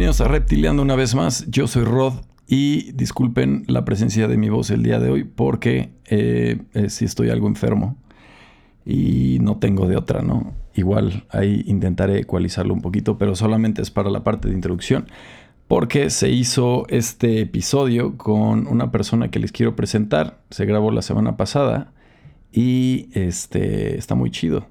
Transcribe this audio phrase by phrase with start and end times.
[0.00, 1.44] Bienvenidos a Reptiliando una vez más.
[1.50, 2.14] Yo soy Rod
[2.48, 7.04] y disculpen la presencia de mi voz el día de hoy porque eh, eh, sí
[7.04, 7.98] estoy algo enfermo
[8.86, 10.54] y no tengo de otra, ¿no?
[10.74, 15.04] Igual ahí intentaré ecualizarlo un poquito, pero solamente es para la parte de introducción
[15.68, 20.40] porque se hizo este episodio con una persona que les quiero presentar.
[20.48, 21.92] Se grabó la semana pasada
[22.52, 24.66] y este está muy chido.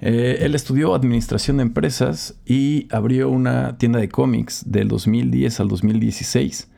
[0.00, 5.68] Eh, él estudió administración de empresas y abrió una tienda de cómics del 2010 al
[5.68, 6.70] 2016.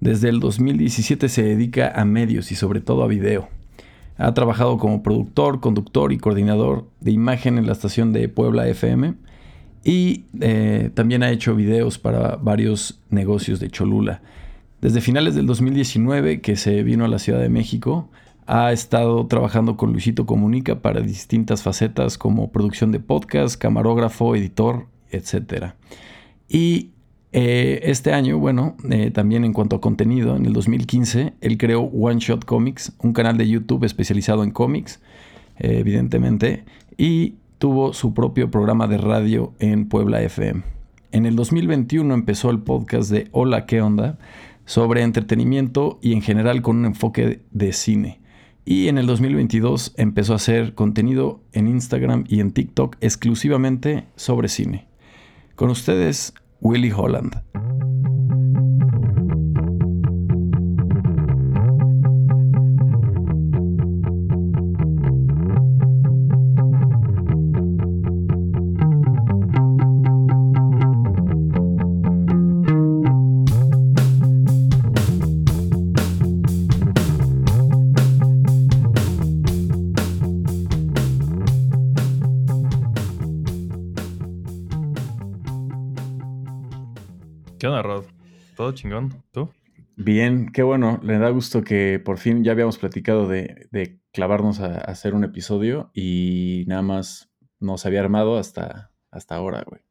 [0.00, 3.48] Desde el 2017 se dedica a medios y sobre todo a video.
[4.18, 9.14] Ha trabajado como productor, conductor y coordinador de imagen en la estación de Puebla FM
[9.82, 14.20] y eh, también ha hecho videos para varios negocios de Cholula.
[14.82, 18.10] Desde finales del 2019 que se vino a la Ciudad de México,
[18.52, 24.88] ha estado trabajando con Luisito Comunica para distintas facetas como producción de podcast, camarógrafo, editor,
[25.12, 25.74] etc.
[26.48, 26.90] Y
[27.30, 31.82] eh, este año, bueno, eh, también en cuanto a contenido, en el 2015, él creó
[31.82, 35.00] One Shot Comics, un canal de YouTube especializado en cómics,
[35.60, 36.64] eh, evidentemente,
[36.98, 40.64] y tuvo su propio programa de radio en Puebla FM.
[41.12, 44.18] En el 2021 empezó el podcast de Hola, ¿qué onda?
[44.70, 48.20] sobre entretenimiento y en general con un enfoque de cine.
[48.64, 54.48] Y en el 2022 empezó a hacer contenido en Instagram y en TikTok exclusivamente sobre
[54.48, 54.86] cine.
[55.54, 57.42] Con ustedes, Willy Holland.
[88.74, 89.22] Chingón.
[89.32, 89.50] ¿Tú?
[89.96, 90.98] Bien, qué bueno.
[91.02, 95.90] Le da gusto que por fin ya habíamos platicado de, clavarnos a, hacer un episodio
[95.94, 99.82] y nada más nos había armado hasta, hasta ahora, güey.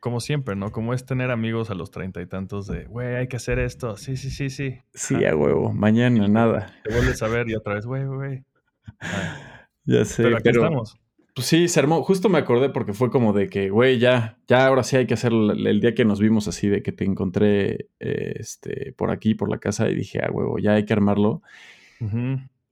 [0.00, 0.70] Como siempre, ¿no?
[0.70, 3.96] Como es tener amigos a los treinta y tantos de, güey, hay que hacer esto.
[3.96, 4.78] Sí, sí, sí, sí.
[4.94, 5.72] Sí, a huevo.
[5.72, 6.72] Mañana nada.
[6.84, 8.44] Te vuelves a ver y otra vez, güey, güey.
[9.84, 11.00] Ya sé, pero, aquí estamos.
[11.38, 12.02] Pues sí, se armó.
[12.02, 15.14] Justo me acordé porque fue como de que, güey, ya, ya ahora sí hay que
[15.14, 19.36] hacer el, día que nos vimos así, de que te encontré eh, este, por aquí,
[19.36, 21.42] por la casa, y dije, ah, huevo, ya hay que armarlo.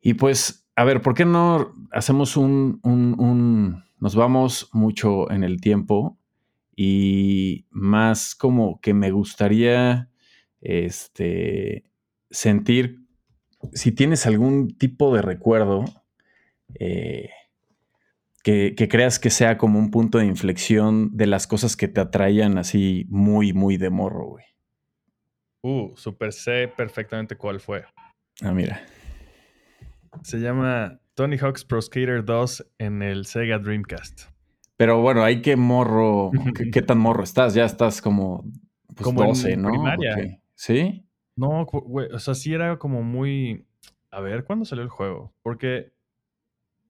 [0.00, 5.44] Y pues, a ver, ¿por qué no hacemos un, un, un, Nos vamos mucho en
[5.44, 6.18] el tiempo
[6.74, 10.10] y más como que me gustaría
[10.60, 11.84] este,
[12.32, 12.98] sentir
[13.74, 15.84] si tienes algún tipo de recuerdo.
[16.74, 17.30] Eh,
[18.46, 22.58] que, creas que sea como un punto de inflexión de las cosas que te atraían
[22.58, 24.44] así muy, muy de morro, güey.
[25.62, 27.84] Uh, super sé perfectamente cuál fue.
[28.42, 28.86] Ah, mira.
[30.22, 34.30] Se llama Tony Hawk's Pro Skater 2 en el Sega Dreamcast.
[34.76, 36.30] Pero bueno, ahí qué morro,
[36.72, 38.44] qué, tan morro estás, ya estás como,
[38.94, 39.70] pues, como 12, ¿no?
[39.70, 40.40] Primaria.
[40.54, 41.04] ¿Sí?
[41.34, 43.66] No, güey, o sea, sí era como muy...
[44.12, 45.34] A ver, ¿cuándo salió el juego?
[45.42, 45.95] Porque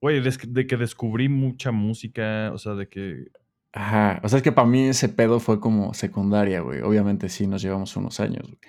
[0.01, 3.27] Güey, de, que descubrí mucha música, o sea, de que...
[3.73, 6.81] Ajá, o sea, es que para mí ese pedo fue como secundaria, güey.
[6.81, 8.59] Obviamente sí nos llevamos unos años, güey.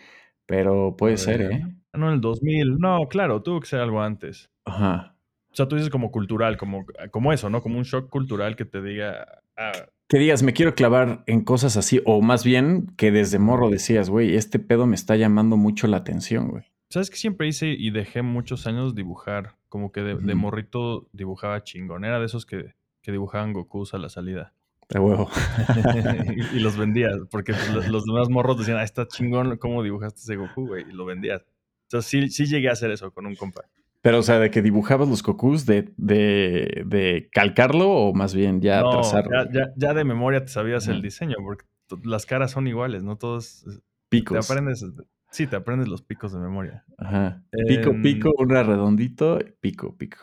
[0.46, 1.62] Pero puede ser, ¿eh?
[1.92, 2.78] Ah, no, en el 2000.
[2.78, 4.50] No, claro, tuvo que ser algo antes.
[4.64, 5.16] Ajá.
[5.50, 7.62] O sea, tú dices como cultural, como, como eso, ¿no?
[7.62, 9.42] Como un shock cultural que te diga...
[9.56, 9.72] Ah,
[10.08, 14.08] que digas, me quiero clavar en cosas así, o más bien que desde morro decías,
[14.08, 16.64] güey, este pedo me está llamando mucho la atención, güey.
[16.90, 19.56] ¿Sabes que siempre hice y dejé muchos años dibujar?
[19.68, 22.04] Como que de, morrito dibujaba chingón.
[22.04, 24.54] Era de esos que, que dibujaban Gokus a la salida.
[24.88, 25.28] De huevo.
[26.54, 27.52] y, los vendías, porque
[27.90, 30.84] los, demás morros decían, ah, está chingón, ¿cómo dibujaste ese Goku, güey?
[30.88, 31.44] Y lo vendías.
[31.84, 33.62] Entonces sí, sí llegué a hacer eso con un compa.
[34.00, 38.62] Pero, o sea, de que dibujabas los Gokus, de, de, de calcarlo o más bien
[38.62, 39.30] ya trazarlo.
[39.52, 41.66] Ya, ya, de memoria te sabías el diseño, porque
[42.04, 43.16] las caras son iguales, ¿no?
[43.16, 43.66] Todos.
[44.08, 44.46] Picos.
[44.46, 44.82] Te aprendes
[45.30, 46.84] Sí, te aprendes los picos de memoria.
[46.96, 47.42] Ajá.
[47.66, 50.18] Pico, pico, em, una redondito, pico, pico.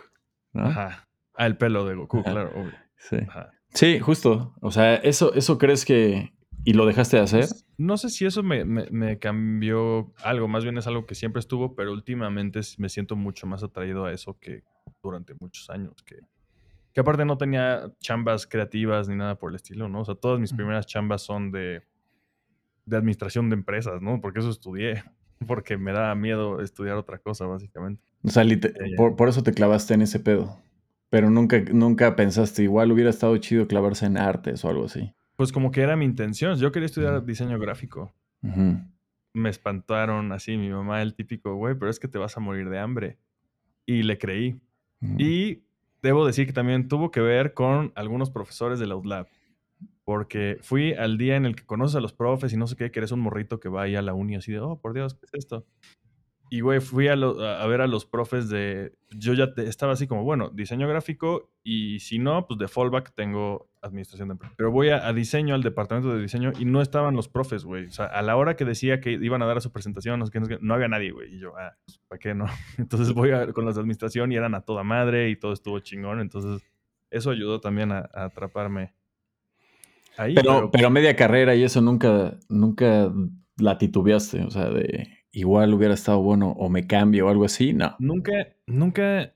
[0.53, 1.07] Ajá.
[1.35, 2.73] Ah, el pelo de Goku, claro, obvio.
[2.97, 3.17] Sí.
[3.73, 4.55] Sí, justo.
[4.61, 6.33] O sea, ¿eso, ¿eso crees que...
[6.63, 7.45] y lo dejaste de hacer?
[7.77, 11.91] No sé si eso me, cambió algo, más bien es algo que siempre estuvo, pero
[11.91, 14.63] últimamente me siento mucho más atraído a eso que
[15.03, 16.19] durante muchos años, que,
[16.93, 20.01] que aparte no tenía chambas creativas ni nada por el estilo, ¿no?
[20.01, 21.83] O sea, todas mis primeras chambas son de
[22.85, 24.21] de administración de empresas, ¿no?
[24.21, 25.03] Porque eso estudié,
[25.47, 28.03] porque me da miedo estudiar otra cosa, básicamente.
[28.23, 28.43] O sea,
[28.97, 30.59] por, eso te clavaste en ese pedo.
[31.09, 35.13] Pero nunca, nunca pensaste, igual hubiera estado chido clavarse en artes o algo así.
[35.35, 36.57] pues como que era mi intención.
[36.57, 38.13] Yo quería estudiar diseño gráfico.
[39.33, 42.69] Me espantaron así, mi mamá, el típico, güey, pero es que te vas a morir
[42.69, 43.17] de hambre.
[43.85, 44.59] Y le creí.
[45.17, 45.63] Y
[46.01, 49.27] debo decir que también tuvo que ver con algunos profesores del Outlab.
[50.03, 52.91] Porque fui al día en el que conoces a los profes y no sé qué,
[52.91, 55.15] que eres un morrito que va ahí a la uni así de, oh, por Dios,
[55.15, 55.65] ¿qué es esto?
[56.51, 58.93] Y, güey, fui a, ver a los profes de...
[59.09, 63.67] Yo ya estaba así como, bueno, diseño gráfico y si no, pues de fallback tengo
[63.81, 64.35] administración de.
[64.55, 67.85] Pero voy a, diseño, al departamento de diseño y no estaban los profes, güey.
[67.87, 70.27] O sea, a la hora que decía que iban a dar a su presentación, no,
[70.27, 71.35] sé no, había nadie, güey.
[71.35, 72.45] Y yo, ah, pues, ¿para qué no?
[72.77, 76.19] Entonces voy con los de administración y eran a toda madre y todo estuvo chingón.
[76.19, 76.63] Entonces,
[77.09, 78.93] eso ayudó también a, atraparme
[80.17, 80.35] ahí.
[80.35, 83.11] Pero, pero, media carrera y eso nunca, nunca
[83.57, 87.73] la titubeaste, o sea, de igual hubiera estado bueno o me cambio o algo así,
[87.73, 87.95] no.
[87.99, 88.31] Nunca,
[88.65, 89.33] nunca,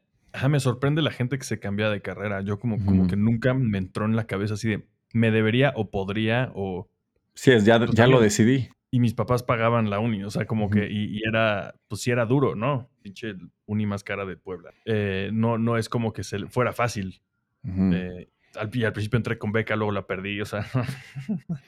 [0.49, 2.41] me sorprende la gente que se cambia de carrera.
[2.41, 5.91] Yo como, como que nunca me entró en la cabeza así de, me debería o
[5.91, 6.89] podría o...
[7.33, 8.69] Sí, es, ya, pues, ya lo decidí.
[8.91, 12.25] Y mis papás pagaban la uni, o sea, como que, y, era, pues sí era
[12.25, 12.89] duro, ¿no?
[13.01, 13.35] Pinche
[13.65, 14.71] uni más cara de Puebla.
[14.85, 17.21] Eh, no, no es como que se fuera fácil.
[17.63, 20.65] Eh, al, al, principio entré con beca, luego la perdí, o sea,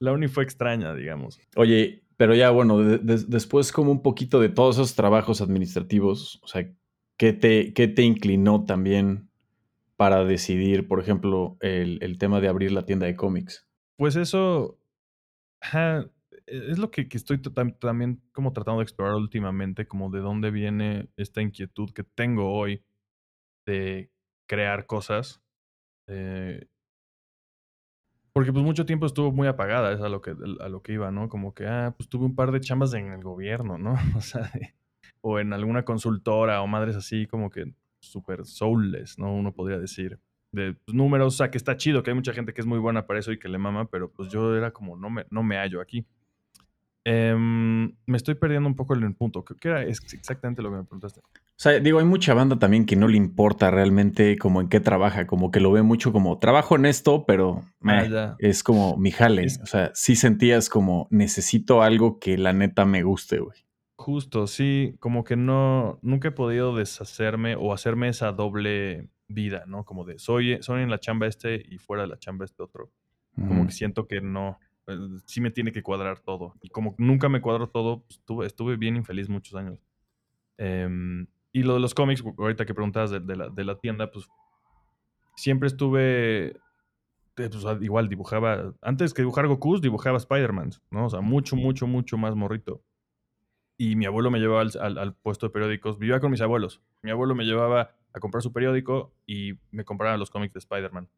[0.00, 1.40] la uni fue extraña, digamos.
[1.56, 6.70] Oye, pero ya, bueno, después como un poquito de todos esos trabajos administrativos, o sea,
[7.16, 9.28] ¿qué te, qué te inclinó también
[9.96, 13.66] para decidir, por ejemplo, el, tema de abrir la tienda de cómics?
[13.96, 14.78] Pues eso
[15.72, 16.08] e,
[16.46, 21.42] es lo que, estoy también como tratando de explorar últimamente, como de dónde viene esta
[21.42, 22.84] inquietud que tengo hoy
[23.66, 24.10] de
[24.46, 25.43] crear cosas.
[26.06, 26.66] Eh,
[28.32, 31.10] porque pues mucho tiempo estuvo muy apagada, es a lo que, a lo que iba,
[31.12, 31.28] ¿no?
[31.28, 33.94] Como que, ah, pues tuve un par de chambas en el gobierno, ¿no?
[34.16, 34.50] O sea,
[35.20, 39.32] o en alguna consultora o madres así como que súper soulless, ¿no?
[39.32, 40.18] Uno podría decir.
[40.52, 42.78] De pues, números, o sea, que está chido, que hay mucha gente que es muy
[42.78, 45.42] buena para eso y que le mama, pero pues yo era como, no me, no
[45.42, 46.04] me hallo aquí.
[47.06, 49.44] Em, me estoy perdiendo un poco el punto.
[49.44, 51.20] ¿Qué era exactamente lo que me preguntaste?
[51.20, 54.80] O sea, digo, hay mucha banda también que no le importa realmente como en qué
[54.80, 59.10] trabaja, como que lo ve mucho como trabajo en esto, pero ah, es como mi
[59.10, 59.46] jale.
[59.62, 63.58] O sea, sí sentías como necesito algo que la neta me guste, güey.
[63.96, 69.84] Justo, sí, como que no, nunca he podido deshacerme o hacerme esa doble vida, ¿no?
[69.84, 72.90] Como de soy, soy en la chamba este y fuera de la chamba este otro.
[73.36, 74.60] Como que siento que no,
[75.26, 76.54] sí me tiene que cuadrar todo.
[76.62, 79.78] Y como nunca me cuadró todo, pues, estuve, estuve, bien infeliz muchos años.
[80.58, 84.28] Em, y lo de los cómics, ahorita que preguntabas de, la, de la, tienda, pues
[85.36, 86.58] siempre estuve, eh,
[87.34, 91.06] pues, igual dibujaba, antes que dibujar Goku, dibujaba Spider-Man, ¿no?
[91.06, 92.82] O sea, mucho, mucho, mucho más morrito.
[93.76, 96.80] Y mi abuelo me llevaba al, al, puesto de periódicos, vivía con mis abuelos.
[97.02, 101.08] Mi abuelo me llevaba a comprar su periódico y me compraba los cómics de Spider-Man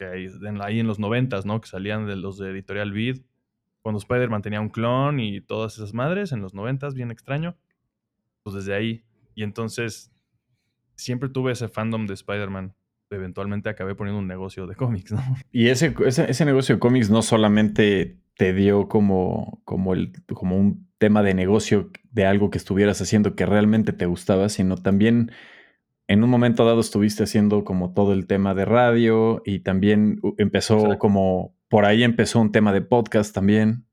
[0.00, 0.06] que
[0.62, 1.60] ahí en los noventas, ¿no?
[1.60, 3.18] Que salían de los de Editorial Vid,
[3.82, 7.56] cuando Spider-Man tenía un clon y todas esas madres en los noventas, bien extraño.
[8.42, 9.04] Pues desde ahí.
[9.34, 10.10] Y entonces
[10.96, 12.74] siempre tuve ese fandom de Spider-Man.
[13.10, 15.22] Eventualmente acabé poniendo un negocio de cómics, ¿no?
[15.52, 20.88] Y ese, ese, negocio de cómics no solamente te dio como, como, el, como un
[20.96, 25.30] tema de negocio de algo que estuvieras haciendo que realmente te gustaba, sino también
[26.10, 30.98] en un momento dado estuviste haciendo como todo el tema de radio y también empezó
[30.98, 33.86] como, por ahí empezó un tema de podcast también.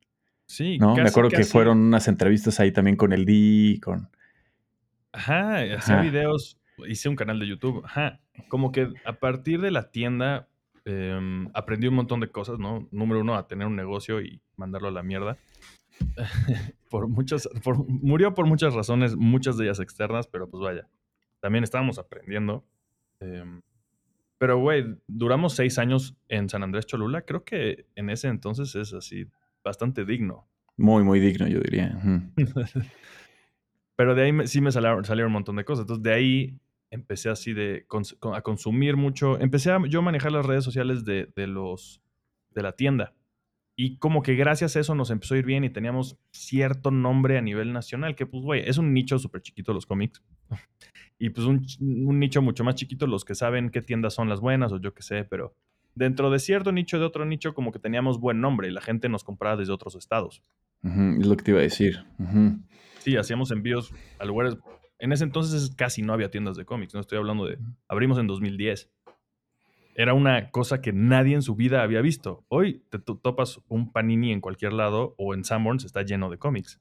[0.48, 0.96] Sí, ¿no?
[0.96, 4.10] Me acuerdo que fueron unas entrevistas ahí también con el D, con...
[5.12, 8.20] Ajá, hacía videos, hice un canal de YouTube, ajá.
[8.48, 10.48] Como que a partir de la tienda
[10.86, 12.88] em, aprendí un montón de cosas, ¿no?
[12.90, 15.38] Número uno, a tener un negocio y mandarlo a la mierda.
[16.90, 17.48] por muchas,
[17.88, 20.88] murió por muchas razones, muchas de ellas externas, pero pues vaya
[21.48, 22.68] también estábamos aprendiendo.
[23.22, 23.62] Em,
[24.38, 27.22] pero, güey, duramos seis años en San Andrés Cholula.
[27.22, 29.28] Creo que en ese entonces es así,
[29.64, 30.46] bastante digno.
[30.76, 31.98] Muy, muy digno, yo diría.
[33.96, 35.84] pero de ahí sí me salieron, salieron, un montón de cosas.
[35.84, 36.60] Entonces, de ahí
[36.92, 37.86] empecé así de
[38.34, 39.40] a consumir mucho.
[39.40, 42.02] Empecé a yo manejar las redes sociales de, de, los,
[42.52, 43.14] de la tienda.
[43.78, 47.38] Y como que gracias a eso nos empezó a ir bien y teníamos cierto nombre
[47.38, 50.22] a nivel nacional, que pues, güey, es un nicho súper chiquito los cómics.
[51.20, 51.66] Y pues un,
[52.20, 55.04] nicho mucho más chiquito, los que saben qué tiendas son las buenas o yo qué
[55.04, 55.56] sé, pero
[55.96, 59.10] dentro de cierto nicho, de otro nicho, como que teníamos buen nombre y la gente
[59.10, 60.42] nos compraba desde otros estados.
[60.84, 62.06] es lo que te iba a decir.
[63.00, 64.58] Sí, hacíamos envíos a lugares...
[65.00, 67.60] En ese entonces casi no había tiendas de cómics, no estoy hablando de...
[67.88, 68.90] Abrimos en 2010
[69.98, 72.46] era una cosa que nadie en su vida había visto.
[72.50, 76.80] Hoy te topas un panini en cualquier lado o en Sanborns está lleno de cómics.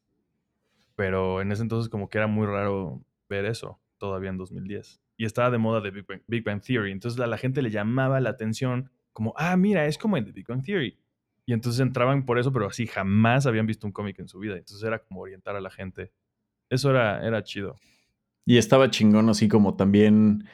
[0.97, 5.01] Pero en ese entonces como que era muy raro ver eso, todavía en 2010.
[5.17, 5.91] Y estaba de moda de
[6.27, 6.93] Big Bang, Theory.
[6.93, 10.33] Entonces a la gente le llamaba la atención como, ah, mira, es como en The
[10.33, 10.99] Big Bang Theory.
[11.47, 14.57] Y entonces entraban por eso, pero así jamás habían visto un cómic en su vida.
[14.57, 16.13] Entonces era como orientar a la gente.
[16.69, 17.77] Eso era, era chido.
[18.45, 20.45] Y estaba chingón así como también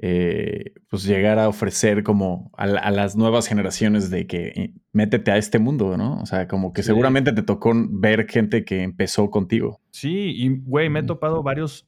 [0.00, 5.38] eh, pues llegar a ofrecer como a, las nuevas generaciones de que eh, métete a
[5.38, 6.20] este mundo, ¿no?
[6.20, 9.80] O sea, como que seguramente te tocó ver gente que empezó contigo.
[9.90, 11.87] Sí, y güey, me he topado varios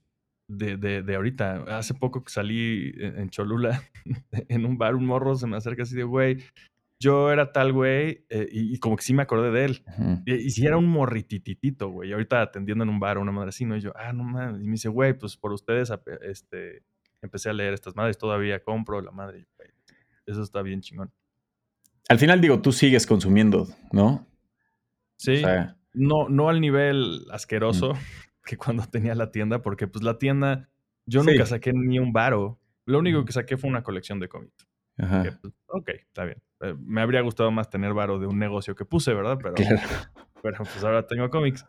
[0.51, 1.79] de, de, de, ahorita.
[1.79, 3.83] Hace poco que salí en Cholula,
[4.49, 6.39] en un bar, un morro se me acerca así de, güey,
[6.99, 9.85] yo era tal güey, eh, y, como que sí me acordé de él.
[10.27, 12.13] y, si era un morritititito, güey.
[12.13, 13.77] Ahorita atendiendo en un bar una madre así, ¿no?
[13.77, 14.63] Y yo, ah, no mames.
[14.63, 15.91] Y me dice, güey, pues por ustedes
[16.21, 16.83] este,
[17.23, 19.47] empecé a leer estas madres, todavía compro la madre.
[20.27, 21.11] Eso está bien chingón.
[22.09, 24.27] Al final, digo, tú sigues consumiendo, ¿no?
[25.17, 25.43] Sí.
[25.95, 27.95] no, no al nivel asqueroso
[28.51, 30.69] que cuando tenía la tienda, porque pues la tienda,
[31.07, 32.59] yo nunca saqué ni un varo.
[32.85, 34.67] Lo único que saqué fue una colección de cómics.
[34.99, 35.23] Ajá.
[35.41, 36.43] Pues, ok, está bien.
[36.61, 39.39] Eh, me habría gustado más tener varo de un negocio que puse, ¿verdad?
[39.41, 39.55] Pero,
[40.43, 41.65] pero pues ahora tengo cómics.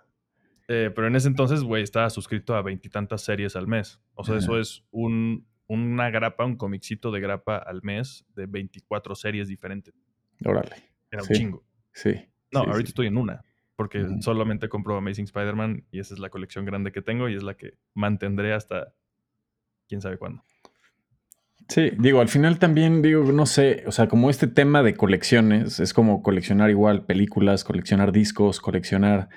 [0.67, 4.01] Eh, pero en ese entonces, güey, estaba suscrito a veintitantas series al mes.
[4.15, 9.13] O sea, eso es un, una grapa, un comicito de grapa al mes de 24
[9.13, 9.93] series diferentes.
[10.43, 10.77] Órale.
[11.11, 11.63] Era un chingo.
[11.93, 12.27] Sí.
[12.51, 13.45] No, ahorita estoy en una.
[13.81, 17.41] Porque solamente compro Amazing Spider-Man y esa es la colección grande que tengo y es
[17.41, 18.93] la que mantendré hasta
[19.89, 20.43] quién sabe cuándo.
[21.67, 25.79] Sí, digo, al final también digo, no sé, o sea, como este tema de colecciones,
[25.79, 29.29] es como coleccionar igual películas, coleccionar discos, coleccionar,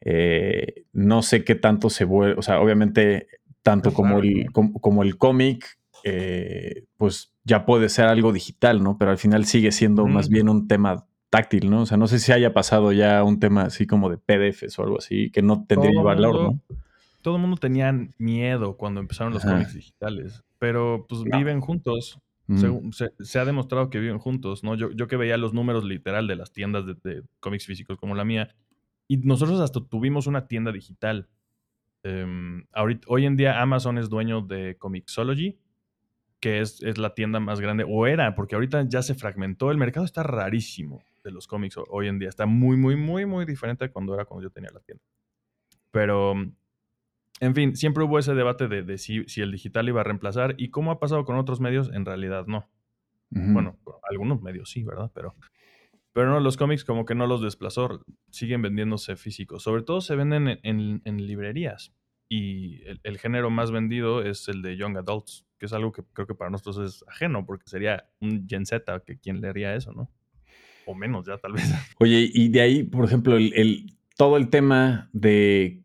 [0.00, 3.26] eh, no sé qué tanto se vuelve, o sea, obviamente
[3.60, 8.96] tanto como el, como, el cómic, eh, pues ya puede ser algo digital, ¿no?
[8.96, 11.82] Pero al final sigue siendo más bien un tema táctil, ¿no?
[11.82, 14.82] O sea, no sé si haya pasado ya un tema así como de PDFs o
[14.82, 16.60] algo así, que no tendría valor, ¿no?
[17.22, 22.20] Todo el mundo tenía miedo cuando empezaron los cómics digitales pero pues viven juntos.
[22.46, 22.90] Mm.
[22.92, 24.74] Se, ha demostrado que viven juntos, ¿no?
[24.74, 28.24] Yo, yo que veía los números literal de las tiendas de, cómics físicos como la
[28.24, 28.54] mía,
[29.06, 31.28] y nosotros hasta tuvimos una tienda digital.
[32.72, 35.58] Ahorita, hoy en día Amazon es dueño de Comixology,
[36.40, 39.76] que es, es, la tienda más grande, o era, porque ahorita ya se fragmentó, el
[39.76, 43.86] mercado está rarísimo de los cómics hoy en día, está muy, muy, muy, muy diferente
[43.86, 45.04] de cuando era cuando yo tenía la tienda.
[45.90, 46.34] Pero
[47.40, 50.90] en fin, siempre hubo ese debate de, si, el digital iba a reemplazar y cómo
[50.90, 52.68] ha pasado con otros medios, en realidad no.
[53.30, 53.76] Bueno,
[54.08, 55.12] algunos medios sí, ¿verdad?
[55.14, 55.36] Pero,
[56.12, 59.62] pero no, los cómics como que no los desplazó, siguen vendiéndose físicos.
[59.62, 61.92] Sobre todo se venden en, librerías.
[62.30, 66.26] Y el, género más vendido es el de Young Adults, que es algo que creo
[66.26, 70.10] que para nosotros es ajeno, porque sería un Gen Z que quien leería eso, ¿no?
[70.88, 71.64] O menos ya, tal vez.
[71.98, 75.84] Oye, y de ahí, por ejemplo, el todo el tema de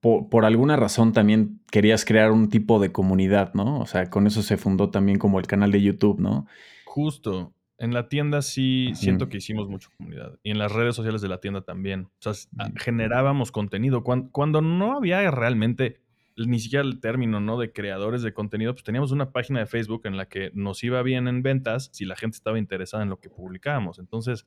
[0.00, 3.80] por, alguna razón también querías crear un tipo de comunidad, ¿no?
[3.80, 6.46] O sea, con eso se fundó también como el canal de YouTube, ¿no?
[6.84, 7.52] Justo.
[7.78, 10.38] En la tienda sí siento que hicimos mucha comunidad.
[10.42, 12.04] Y en las redes sociales de la tienda también.
[12.04, 12.76] O sea, mm.
[12.76, 14.02] generábamos contenido.
[14.02, 16.00] Cuando, no había realmente
[16.36, 17.58] ni siquiera el término, ¿no?
[17.58, 21.02] De creadores de contenido, pues teníamos una página de Facebook en la que nos iba
[21.02, 23.98] bien en ventas si la gente estaba interesada en lo que publicábamos.
[23.98, 24.46] Entonces,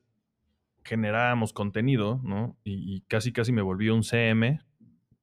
[0.83, 2.57] generábamos contenido, ¿no?
[2.63, 4.61] Y, y casi, casi me volví un CM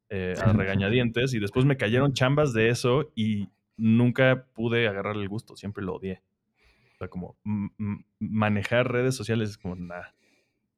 [0.09, 5.29] eh, a regañadientes y después me cayeron chambas de eso y nunca pude agarrar el
[5.29, 6.23] gusto, siempre lo odié.
[6.95, 7.37] O sea, como
[8.19, 10.15] manejar redes sociales es como, nada,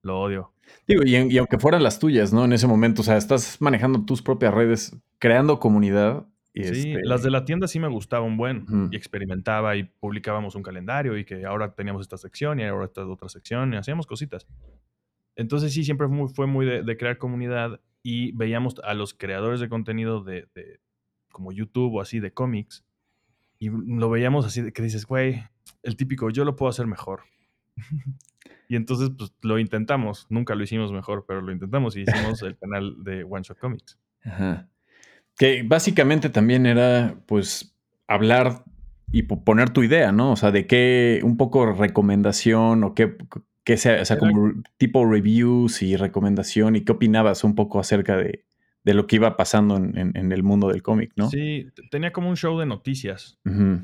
[0.03, 0.53] lo odio.
[0.87, 2.45] Digo, y, aunque fueran las tuyas, ¿no?
[2.45, 6.27] En ese momento, o sea, estás manejando tus propias redes, creando comunidad.
[6.55, 10.55] Y sí, este las de la tienda sí me gustaban buen y experimentaba y publicábamos
[10.55, 14.07] un calendario y que ahora teníamos esta sección y ahora esta otra sección y hacíamos
[14.07, 14.47] cositas.
[15.37, 19.15] Entonces sí, siempre fue muy, fue muy de, de crear comunidad y veíamos a los
[19.15, 20.49] creadores de contenido de,
[21.31, 22.85] como YouTube o así de cómics
[23.59, 25.45] y lo veíamos así de que dices, güey,
[25.83, 27.23] el típico, yo lo puedo hacer mejor.
[28.69, 32.57] y entonces pues lo intentamos, nunca lo hicimos mejor, pero lo intentamos y hicimos el
[32.59, 33.99] canal de One Shot Comics.
[34.23, 34.69] Ajá.
[35.37, 37.75] Que básicamente también era pues
[38.07, 38.65] hablar
[39.11, 40.33] y poner tu idea, ¿no?
[40.33, 43.17] O sea, de qué un poco recomendación o qué,
[43.65, 48.17] que sea, o sea, como tipo reviews y recomendación y qué opinabas un poco acerca
[48.17, 48.45] de,
[48.85, 51.29] lo que iba pasando en, el mundo del cómic, ¿no?
[51.29, 53.39] Sí, tenía como un show de noticias.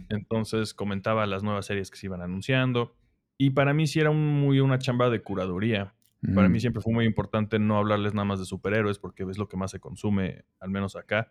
[0.08, 2.96] Entonces comentaba las nuevas series que se iban anunciando.
[3.36, 5.94] Y para mí sí era muy una chamba de curaduría.
[6.34, 9.46] Para mí siempre fue muy importante no hablarles nada más de superhéroes porque es lo
[9.46, 11.30] que más se consume, al menos acá.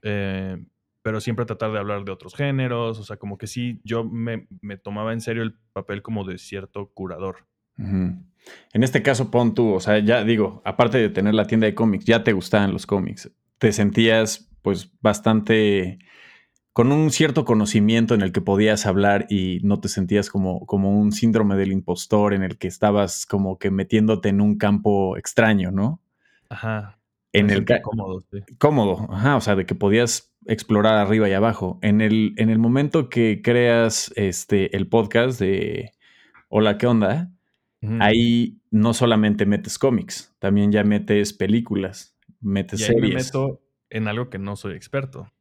[0.00, 0.64] Eh,
[1.02, 4.46] pero siempre tratar de hablar de otros géneros, o sea, como que sí, yo me,
[4.82, 7.46] tomaba en serio el papel como de cierto curador.
[7.76, 11.74] En este caso, pon tú, o sea, ya digo, aparte de tener la tienda de
[11.74, 15.98] cómics, ya te gustaban los cómics, te sentías pues bastante
[16.72, 20.98] con un cierto conocimiento en el que podías hablar y no te sentías como, como
[20.98, 25.70] un síndrome del impostor en el que estabas como que metiéndote en un campo extraño,
[25.70, 26.00] ¿no?
[26.48, 26.98] Ajá.
[27.32, 28.40] En Me el cómodo, sí.
[28.58, 31.78] cómodo, ajá, o sea, de que podías explorar arriba y abajo.
[31.82, 35.92] En el, en el momento que creas este, el podcast de
[36.48, 37.30] Hola, ¿qué onda?
[37.98, 43.26] Ahí no solamente metes cómics, también ya metes películas, metes Y ahí me series.
[43.26, 43.60] meto
[43.90, 45.32] en algo que no soy experto.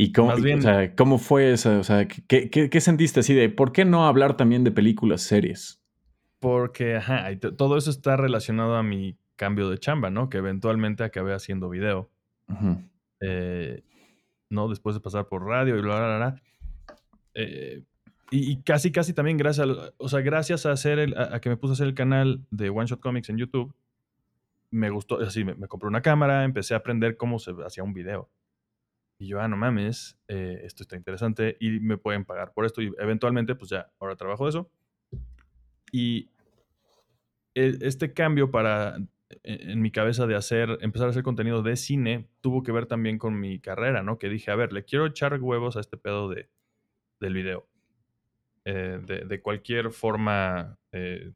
[0.00, 1.76] ¿Y cómo, Más y, bien- o sea, cómo fue eso?
[1.78, 5.22] O sea, ¿qué, qué, qué sentiste así de por qué no hablar también de películas,
[5.22, 5.82] series?
[6.38, 7.26] Porque, ajá,
[7.56, 10.30] todo eso está relacionado a mi cambio de chamba, ¿no?
[10.30, 12.08] Que eventualmente acabé haciendo video.
[13.20, 13.82] Eh,
[14.50, 14.68] ¿no?
[14.68, 16.16] Después de pasar por radio y bla, bla, bla.
[16.30, 16.42] bla.
[17.34, 17.82] Eh,
[18.30, 21.40] y, y casi, casi también gracias, al- o sea, gracias a hacer el, a, a
[21.40, 23.74] que me puse a hacer el canal de One Shot Comics en YouTube,
[24.70, 27.94] me gustó, así, me, me compré una cámara, empecé a aprender cómo se hacía un
[27.94, 28.28] video.
[29.18, 32.80] Y yo, ah, no mames, eh, esto está interesante y me pueden pagar por esto.
[32.82, 34.70] Y eventualmente, pues ya, ahora trabajo de eso.
[35.90, 36.30] Y
[37.54, 39.08] e- este cambio para, en
[39.70, 43.18] en mi cabeza de hacer, empezar a hacer contenido de cine, tuvo que ver también
[43.18, 44.18] con mi carrera, ¿no?
[44.18, 46.48] Que dije, a ver, le quiero echar huevos a este pedo de,
[47.20, 47.68] del video.
[48.64, 51.32] Eh, de, de cualquier forma eh,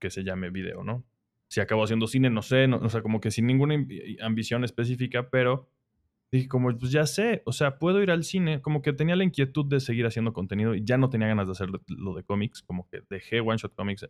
[0.00, 1.04] que se llame video, ¿no?
[1.48, 4.64] Si acabo haciendo cine, no sé, no, o sea, como que sin ninguna ambi- ambición
[4.64, 5.68] específica, pero
[6.32, 9.24] dije, como, pues ya sé, o sea, puedo ir al cine, como que tenía la
[9.24, 12.62] inquietud de seguir haciendo contenido y ya no tenía ganas de hacer lo- de cómics,
[12.62, 14.06] como que dejé One Shot Comics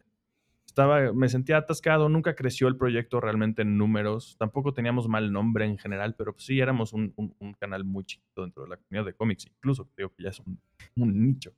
[0.66, 5.64] estaba, me sentía atascado, nunca creció el proyecto realmente en números, tampoco teníamos mal nombre
[5.66, 9.06] en general, pero pues sí éramos un, un- canal muy chiquito dentro de la comunidad
[9.06, 10.60] de cómics, incluso creo que ya es un,
[10.96, 11.52] un nicho.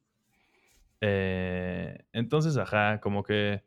[1.00, 3.62] Eh, entonces, ajá, como que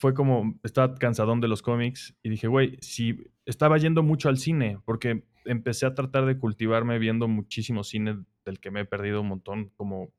[0.00, 4.38] fue como, estaba cansadón de los cómics y dije, güey, si estaba yendo mucho al
[4.38, 9.20] cine, porque empecé a tratar de cultivarme viendo muchísimo cine del que me he perdido
[9.20, 10.10] un montón, como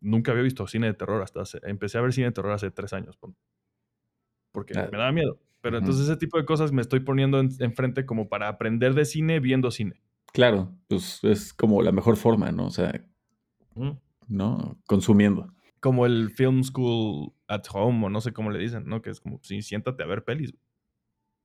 [0.00, 2.70] nunca había visto cine de terror hasta hace, empecé a ver cine de terror hace
[2.70, 3.18] tres años,
[4.52, 5.40] porque Ah, me daba miedo.
[5.60, 9.04] Pero entonces ese tipo de cosas me estoy poniendo en- enfrente como para aprender de
[9.04, 10.00] cine viendo cine.
[10.32, 12.66] Claro, pues es como la mejor forma, ¿no?
[12.66, 13.04] O sea.
[14.28, 14.78] ¿no?
[14.86, 15.52] Consumiendo.
[15.80, 19.02] Como el Film School at Home o no sé cómo le dicen, ¿no?
[19.02, 20.54] Que es como, sí, siéntate a ver pelis.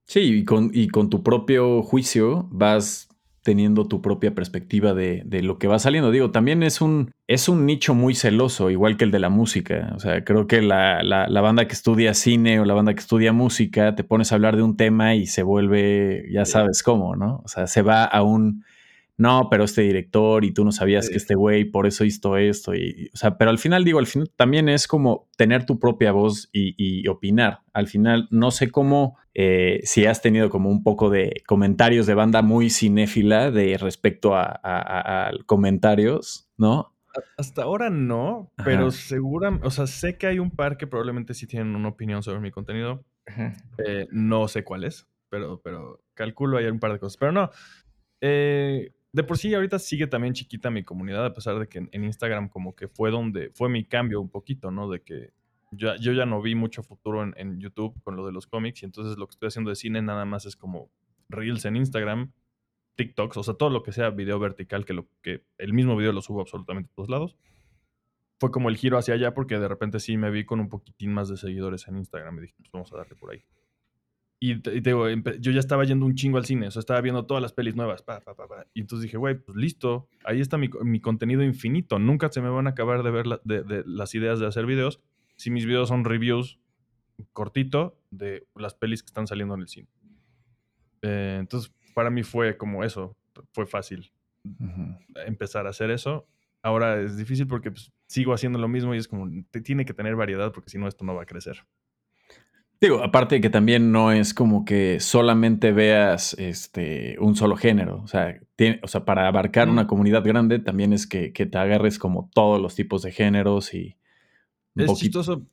[0.06, 3.08] Sí, y con, y con tu propio juicio vas
[3.44, 6.12] teniendo tu propia perspectiva de, de lo que va saliendo.
[6.12, 9.94] Digo, también es un, es un nicho muy celoso, igual que el de la música.
[9.96, 13.00] O sea, creo que la, la- la banda que estudia cine o la banda que
[13.00, 17.16] estudia música, te pones a hablar de un tema y se vuelve, ya sabes cómo,
[17.16, 17.42] ¿no?
[17.44, 18.64] O sea, se va a un,
[19.18, 21.12] no, pero este director y tú no sabías Sí.
[21.12, 22.74] que este güey por eso hizo esto.
[22.74, 26.12] Y, o sea, pero al final digo, al final también es como tener tu propia
[26.12, 27.60] voz y, y opinar.
[27.74, 32.16] Al final, no sé cómo, eh, si has tenido como un poco de comentarios de
[32.16, 36.96] banda muy cinéfila de respecto a, a- a- a comentarios, ¿no?
[37.38, 38.64] Hasta ahora no, Ajá.
[38.66, 42.24] pero segura, o sea, sé que hay un par que probablemente sí tienen una opinión
[42.24, 43.04] sobre mi contenido.
[43.86, 47.18] Eh, no sé cuál es, pero, pero calculo hay un par de cosas.
[47.18, 47.50] Pero no,
[48.22, 52.04] eh, de por sí ahorita sigue también chiquita mi comunidad, a pesar de que en,
[52.04, 54.90] Instagram como que fue donde fue mi cambio un poquito, ¿no?
[54.90, 55.34] De que
[55.72, 58.84] yo, yo ya no vi mucho futuro en, en YouTube con lo de los cómics
[58.84, 60.90] y entonces lo que estoy haciendo de cine nada más es como
[61.30, 62.32] reels en Instagram,
[62.96, 66.12] TikToks, o sea, todo lo que sea video vertical, que, lo, que el mismo video
[66.12, 67.38] lo subo absolutamente a todos lados.
[68.40, 71.14] Fue como el giro hacia allá porque de repente sí me vi con un poquitín
[71.14, 73.44] más de seguidores en Instagram y dije, pues vamos a darle por ahí.
[74.44, 76.72] Y te, y te digo, empe- yo ya estaba yendo un chingo al cine, o
[76.72, 78.02] sea, estaba viendo todas las pelis nuevas.
[78.02, 78.66] pa, pa, pa.
[78.74, 82.00] Y entonces dije, güey, pues listo, ahí está mi, co- mi contenido infinito.
[82.00, 84.66] Nunca se me van a acabar de ver la- de, de las ideas de hacer
[84.66, 85.00] videos.
[85.36, 86.60] Si mis videos son reviews
[87.34, 89.88] cortito de las pelis que están saliendo en el cine.
[91.04, 93.16] Eh, entonces, para mí fue como eso,
[93.54, 94.12] fue fácil
[95.28, 96.28] empezar a hacer eso.
[96.64, 99.94] Ahora es difícil porque pues, sigo haciendo lo mismo y es como, te tiene que
[99.94, 101.64] tener variedad porque si no, esto no va a crecer.
[102.82, 108.02] Digo, aparte de que también no es como que solamente veas este, un solo género.
[108.02, 109.72] O sea, tiene- o sea para abarcar Mm.
[109.72, 113.74] una comunidad grande también es que, que te agarres como todos los tipos de géneros
[113.76, 113.98] y
[114.76, 115.20] un Es poquito.
[115.20, 115.46] chistoso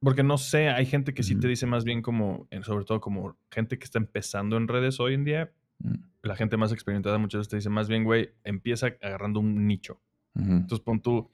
[0.00, 3.00] porque no sé, hay gente que sí te dice más bien como, en- sobre todo
[3.00, 7.18] como gente que está empezando en redes hoy en día, Mm, la gente más experimentada
[7.18, 10.00] muchas veces te dice más bien, güey, empieza agarrando un nicho.
[10.36, 11.30] Entonces pon tú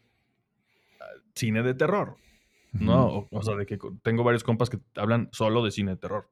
[1.00, 2.16] ah, cine de terror,
[2.72, 3.06] ¿no?
[3.06, 6.28] O, o sea, de que tengo varios compas que hablan solo de cine de terror.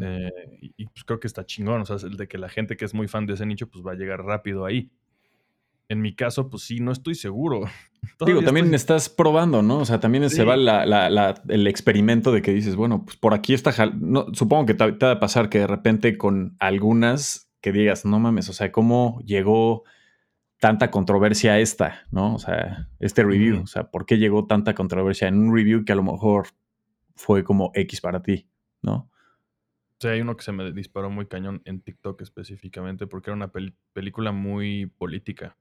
[0.00, 0.30] Eh,
[0.62, 2.84] y, y, pues creo que está chingón, o sea, el de que la gente que
[2.84, 4.90] es muy fan de ese nicho, pues va a llegar rápido ahí.
[5.88, 7.62] En mi caso, pues sí, no estoy seguro.
[8.26, 9.78] Digo, también estoy- estás probando, ¿no?
[9.78, 13.16] O sea, también se va la- la- la- el experimento de que dices, bueno, pues
[13.16, 13.72] por aquí está.
[13.72, 17.72] jal- No, supongo que te, te va a pasar que de repente con algunas que
[17.72, 19.82] digas, no mames, o sea, cómo llegó
[20.58, 22.34] tanta controversia esta, ¿no?
[22.34, 23.62] O sea, este review.
[23.62, 26.48] O sea, ¿por qué llegó tanta controversia en un review que a lo mejor
[27.14, 28.48] fue como X para ti,
[28.82, 29.10] ¿no?
[29.98, 33.50] Sí, hay uno que se me disparó muy cañón en TikTok específicamente porque era una
[33.92, 35.56] película muy política.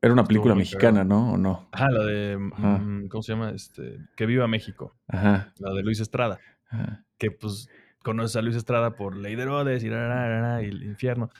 [0.00, 1.32] Era una película mexicana, ¿no?
[1.32, 1.68] ¿O no?
[1.72, 2.38] Ajá, la de.
[2.38, 3.50] Mm, ¿Cómo se llama?
[3.50, 4.96] Este, que viva México.
[5.08, 5.52] Ajá.
[5.58, 6.38] La de Luis Estrada.
[6.70, 7.04] Ajá.
[7.18, 7.68] Que pues
[8.02, 11.30] conoces a Luis Estrada por Ley de Herodes y, y el infierno.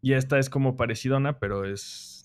[0.00, 2.15] Y esta es como parecidona, pero es.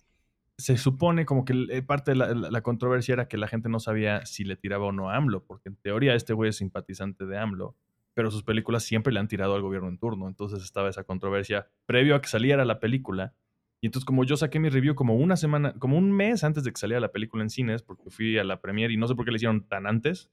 [0.58, 4.26] Se supone como que eh, parte de la, controversia era que la gente no sabía
[4.26, 7.38] si le tiraba o no a AMLO, porque en teoría este güey es simpatizante de
[7.38, 7.76] AMLO,
[8.14, 10.28] pero sus películas siempre le han tirado al gobierno en turno.
[10.28, 13.34] Entonces estaba esa controversia previo a que saliera la película.
[13.82, 16.72] Y entonces, como yo saqué mi review como una semana, como un mes antes de
[16.72, 19.26] que saliera la película en cines, porque fui a la premiere y no sé por
[19.26, 20.30] qué le hicieron tan antes.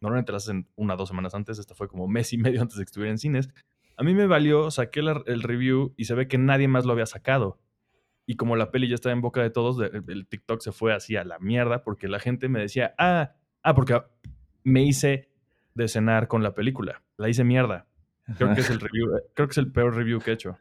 [0.00, 2.78] Normalmente la hacen una o dos semanas antes, esta fue como mes y medio antes
[2.78, 3.50] de que estuviera en cines.
[3.98, 7.04] A mí me valió, saqué el review y se ve que nadie más lo había
[7.04, 7.58] sacado.
[8.30, 11.16] Y como la peli ya estaba en boca de todos, el, TikTok se fue así
[11.16, 13.32] a la mierda porque la gente me decía, ah,
[13.64, 14.00] ah, porque
[14.62, 15.28] me hice
[15.74, 17.02] de cenar con la película.
[17.16, 17.88] La hice mierda.
[18.38, 20.56] Creo que es el review, creo que es el peor review que he hecho.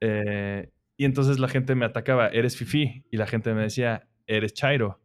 [0.00, 3.04] Eh, y entonces la gente me atacaba, eres Fifi.
[3.08, 4.98] Y la gente me decía, eres Chairo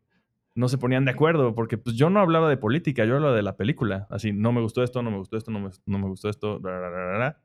[0.56, 3.42] no se ponían de acuerdo, porque pues yo no hablaba de política, yo hablaba de
[3.42, 4.08] la película.
[4.10, 6.62] Así, no me gustó esto, no me gustó esto, no me, no me gustó esto.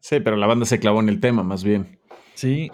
[0.01, 1.99] sí, pero la banda se clavó en el tema, más bien.
[2.35, 2.71] Sí,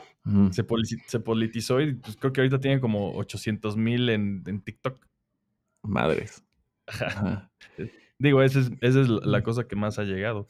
[0.53, 0.65] se,
[1.07, 5.07] se, politizó y pues, creo que ahorita tienen como 800 mil en, TikTok.
[5.83, 6.45] Madres.
[8.19, 10.47] Digo, esa es, esa es la cosa que más ha llegado.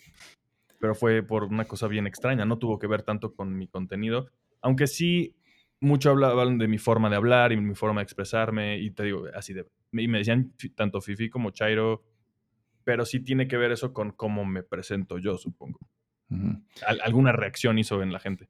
[0.80, 4.30] Pero fue por una cosa bien extraña, no tuvo que ver tanto con mi contenido.
[4.60, 5.34] Aunque sí
[5.80, 9.24] mucho hablaban de mi forma de hablar y mi forma de expresarme y te digo,
[9.34, 9.66] así de...
[9.92, 12.04] Y me decían tanto Fifi como Chairo,
[12.84, 15.78] pero sí tiene que ver eso con cómo me presento yo, supongo.
[17.04, 18.48] alguna reacción hizo en la gente.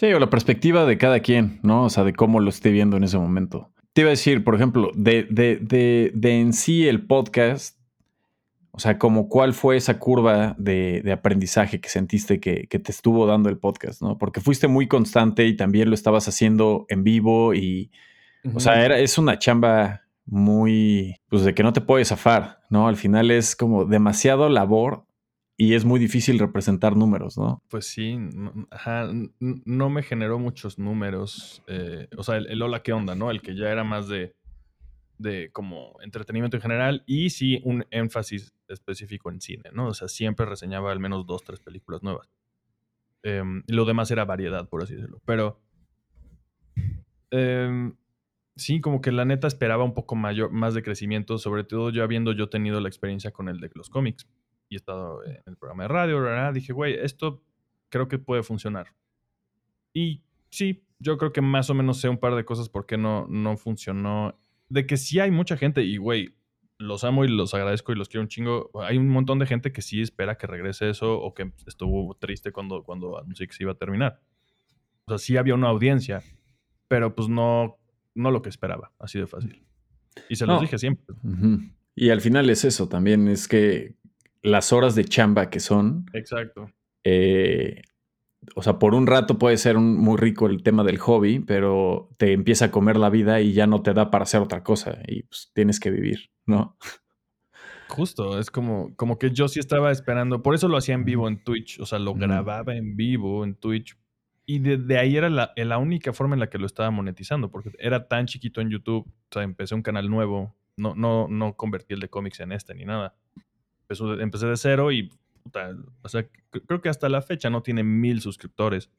[0.00, 1.84] Sí, o la perspectiva de cada quien, ¿no?
[1.84, 3.70] O sea, de cómo lo esté viendo en ese momento.
[3.92, 7.78] Te iba a decir, por ejemplo, de, de, de, de en sí el podcast,
[8.70, 13.50] o sea, como cuál fue esa curva de, aprendizaje que sentiste que, te estuvo dando
[13.50, 14.16] el podcast, ¿no?
[14.16, 17.90] Porque fuiste muy constante y también lo estabas haciendo en vivo y,
[18.54, 22.88] o sea, era, es una chamba muy, pues de que no te puedes zafar, ¿no?
[22.88, 25.04] Al final es como demasiado labor
[25.60, 27.62] y es muy difícil representar números, ¿no?
[27.68, 28.16] Pues sí,
[28.70, 33.30] ajá, no me generó muchos números, eh, o sea, el, hola, ¿qué onda, no?
[33.30, 34.34] El que ya era más de
[35.18, 39.88] de como entretenimiento en general y sí un énfasis específico en cine, ¿no?
[39.88, 42.30] O sea, siempre reseñaba al menos dos, tres películas nuevas.
[43.22, 45.20] Y lo demás era variedad, por así decirlo.
[45.26, 45.60] Pero
[47.30, 47.96] em,
[48.56, 52.02] sí, como que la neta esperaba un poco mayor, más de crecimiento, sobre todo yo
[52.02, 54.26] habiendo yo tenido la experiencia con el de los cómics
[54.70, 57.42] y he estado en el programa de radio, dije, güey, esto
[57.90, 58.86] creo que puede funcionar.
[59.92, 62.96] Y sí, yo creo que más o menos sé un par de cosas por qué
[62.96, 66.36] no, no funcionó de que sí hay mucha gente y, güey,
[66.78, 68.70] los amo y los agradezco y los quiero un chingo.
[68.80, 72.52] Hay un montón de gente que sí espera que regrese eso o que estuvo triste
[72.52, 74.20] cuando, cuando anuncié que se iba a terminar.
[75.06, 76.22] O sea, sí había una audiencia,
[76.86, 77.76] pero pues no,
[78.14, 79.62] no lo que esperaba, así de fácil.
[80.28, 81.16] Y se los dije siempre.
[81.96, 83.96] Y al final es eso también, es que
[84.42, 86.06] las horas de chamba que son.
[86.12, 86.70] Exacto.
[87.04, 87.82] Eh,
[88.54, 92.32] o sea, por un rato puede ser muy rico el tema del hobby, pero te
[92.32, 95.24] empieza a comer la vida y ya no te da para hacer otra cosa y
[95.24, 96.76] pues tienes que vivir, ¿no?
[97.88, 101.28] Justo, es como, como que yo sí estaba esperando, por eso lo hacía en vivo
[101.28, 103.96] en Twitch, o sea, lo grababa en vivo en Twitch
[104.46, 107.72] y de, ahí era la, la, única forma en la que lo estaba monetizando, porque
[107.78, 111.94] era tan chiquito en YouTube, o sea, empecé un canal nuevo, no, no, no convertí
[111.94, 113.14] el de cómics en este ni nada.
[114.20, 115.10] Empecé de cero y
[116.02, 116.26] o sea,
[116.66, 118.90] creo que hasta la fecha no tiene mil suscriptores.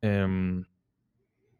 [0.00, 0.64] Em,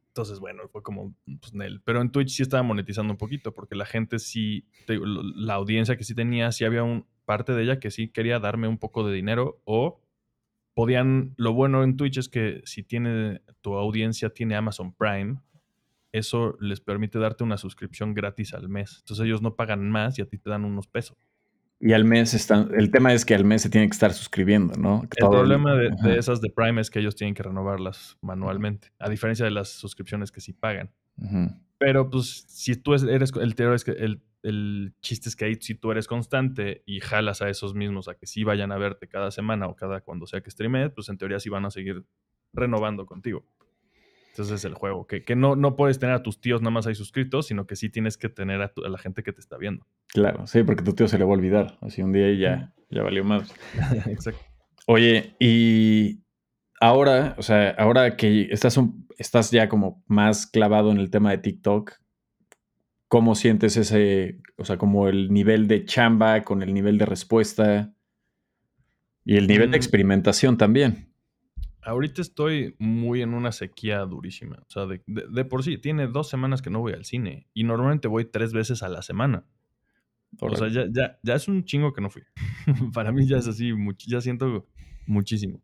[0.08, 1.52] entonces, bueno, fue como, pues,
[1.84, 6.04] Pero en Twitch sí estaba monetizando un poquito, porque la gente sí, la audiencia que
[6.04, 9.14] sí tenía, sí había un parte de ella que sí quería darme un poco de
[9.14, 10.00] dinero o
[10.74, 15.38] podían, lo bueno en Twitch es que si tiene, tu audiencia tiene Amazon Prime,
[16.10, 19.00] eso les permite darte una suscripción gratis al mes.
[19.00, 21.18] Entonces ellos no pagan más y a ti te dan unos pesos.
[21.80, 24.74] Y al mes están, el tema es que al mes se tiene que estar suscribiendo,
[24.76, 25.02] ¿no?
[25.02, 29.44] el problema de, esas de Prime es que ellos tienen que renovarlas manualmente, a diferencia
[29.44, 30.90] de las suscripciones que sí pagan.
[31.78, 35.76] Pero pues si tú eres, el es que el, el, chiste es que ahí si
[35.76, 39.30] tú eres constante y jalas a esos mismos a que sí vayan a verte cada
[39.30, 42.04] semana o cada cuando sea que streames, pues en teoría sí van a seguir
[42.52, 43.46] renovando contigo.
[44.38, 46.86] Ese es el juego, que, que no, no puedes tener a tus tíos nada más
[46.86, 49.86] ahí suscritos, sino que sí tienes que tener a, la gente que te está viendo.
[50.08, 51.78] Claro, sí, porque tu tío se le va a olvidar.
[51.80, 53.54] Así un día y ya, ya valió más.
[54.06, 54.40] Exacto.
[54.86, 56.22] Oye, y
[56.80, 58.78] ahora, o sea, ahora que estás,
[59.18, 61.92] estás ya como más clavado en el tema de TikTok,
[63.08, 67.92] ¿cómo sientes ese, o sea, como el nivel de chamba con el nivel de respuesta
[69.24, 69.80] y el nivel de mm.
[69.80, 71.07] experimentación también?
[71.82, 74.56] Ahorita estoy muy en una sequía durísima.
[74.66, 78.08] O sea, de, por sí, tiene dos semanas que no voy al cine y normalmente
[78.08, 79.44] voy tres veces a la semana.
[80.40, 82.22] O sea, ya, ya, ya es un chingo que no fui.
[82.92, 83.72] Para mí ya es así,
[84.06, 84.66] ya siento
[85.06, 85.62] muchísimo.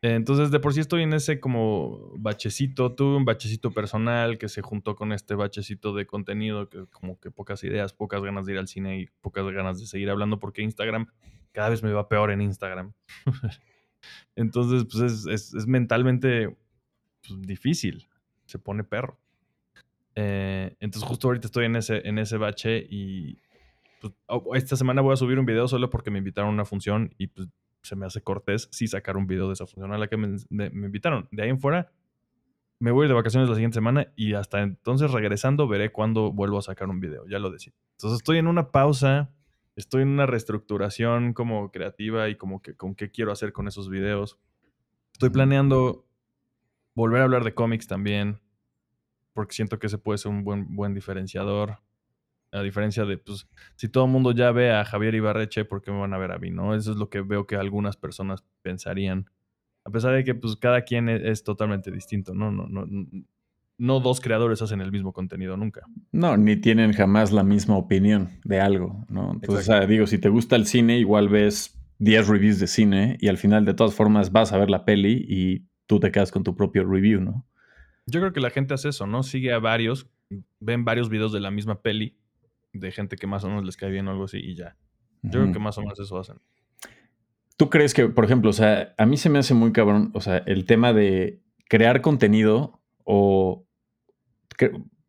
[0.00, 2.94] Entonces, de por sí estoy en ese como bachecito.
[2.94, 7.30] Tuve un bachecito personal que se juntó con este bachecito de contenido, que como que
[7.30, 10.62] pocas ideas, pocas ganas de ir al cine y pocas ganas de seguir hablando, porque
[10.62, 11.06] Instagram
[11.52, 12.92] cada vez me va peor en Instagram.
[14.36, 16.56] Entonces, pues es, mentalmente
[17.26, 18.08] pues, difícil.
[18.46, 19.18] Se pone perro.
[20.14, 23.38] Eh, entonces, justo ahorita estoy en ese, en ese bache y
[24.00, 24.12] pues,
[24.54, 27.28] esta semana voy a subir un video solo porque me invitaron a una función y
[27.28, 27.48] pues
[27.82, 30.36] se me hace cortés sí sacar un video de esa función a la que me,
[30.50, 31.28] invitaron.
[31.30, 31.90] De ahí en fuera,
[32.78, 36.62] me voy de vacaciones la siguiente semana y hasta entonces regresando veré cuándo vuelvo a
[36.62, 37.72] sacar un video, ya lo decía.
[37.96, 39.30] Entonces estoy en una pausa,
[39.78, 43.88] estoy en una reestructuración como creativa y como que con qué quiero hacer con esos
[43.88, 44.38] videos.
[45.12, 46.04] Estoy planeando
[46.94, 48.40] volver a hablar de cómics también,
[49.32, 51.78] porque siento que ese puede ser un buen, buen diferenciador.
[52.50, 55.92] A diferencia de, pues, si todo el mundo ya ve a Javier Ibarreche, ¿por qué
[55.92, 56.50] me van a ver a mí?
[56.50, 56.74] ¿No?
[56.74, 59.30] Eso es lo que veo que algunas personas pensarían.
[59.84, 62.50] A pesar de que, pues, cada quien es, es totalmente distinto, ¿no?
[62.50, 63.06] No, no, no
[63.78, 65.82] dos creadores hacen el mismo contenido nunca.
[66.12, 69.32] No, ni tienen jamás la misma opinión de algo, ¿no?
[69.32, 73.16] Entonces, o sea, digo, si te gusta el cine, igual ves 10 reviews de cine
[73.20, 76.30] y al final, de todas formas, vas a ver la peli y tú te quedas
[76.30, 77.46] con tu propio review, ¿no?
[78.06, 79.22] Yo creo que la gente hace eso, ¿no?
[79.22, 80.08] Sigue a varios,
[80.60, 82.16] ven varios videos de la misma peli
[82.72, 84.76] de gente que más o menos les cae bien o algo así y ya.
[85.22, 86.36] Yo creo que más o menos eso hacen.
[87.56, 90.20] ¿Tú crees que, por ejemplo, o sea, a mí se me hace muy cabrón, o
[90.20, 93.66] sea, el tema de crear contenido o,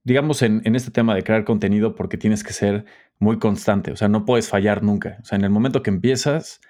[0.03, 2.85] digamos, en, en, este tema de crear contenido porque tienes que ser
[3.19, 5.17] muy constante, o sea, no puedes fallar nunca.
[5.21, 6.61] O sea, en el momento que empiezas,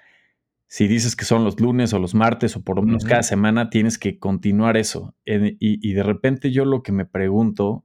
[0.66, 3.70] si dices que son los lunes o los martes o por lo menos cada semana,
[3.70, 5.14] tienes que continuar eso.
[5.24, 7.84] y, y, de repente yo lo que me pregunto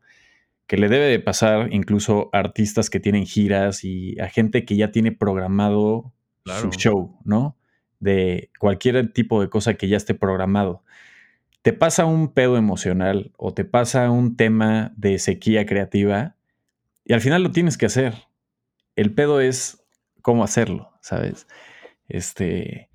[0.67, 4.75] que le debe de pasar incluso a artistas que tienen giras y a gente que
[4.75, 6.13] ya tiene programado
[6.45, 7.57] su show, ¿no?
[7.99, 10.83] De cualquier tipo de cosa que ya esté programado.
[11.65, 16.35] Te pasa un pedo emocional o te pasa un tema de sequía creativa
[17.03, 18.13] y al final lo tienes que hacer.
[18.95, 19.83] El pedo es
[20.21, 21.47] cómo hacerlo, ¿sabes?
[22.07, 22.91] Este,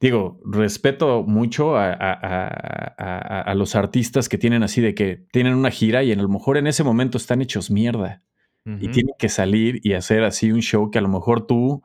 [0.00, 6.12] digo, respeto mucho a, los artistas que tienen así de que tienen una gira y
[6.12, 8.22] a lo mejor en ese momento están hechos mierda
[8.64, 11.82] y tienen que salir y hacer así un show que a lo mejor tú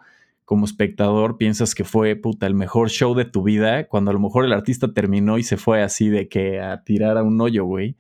[0.48, 4.20] como espectador piensas que fue puta el mejor show de tu vida cuando a lo
[4.20, 7.66] mejor el artista terminó y se fue así de que a tirar a un hoyo,
[7.66, 7.98] güey,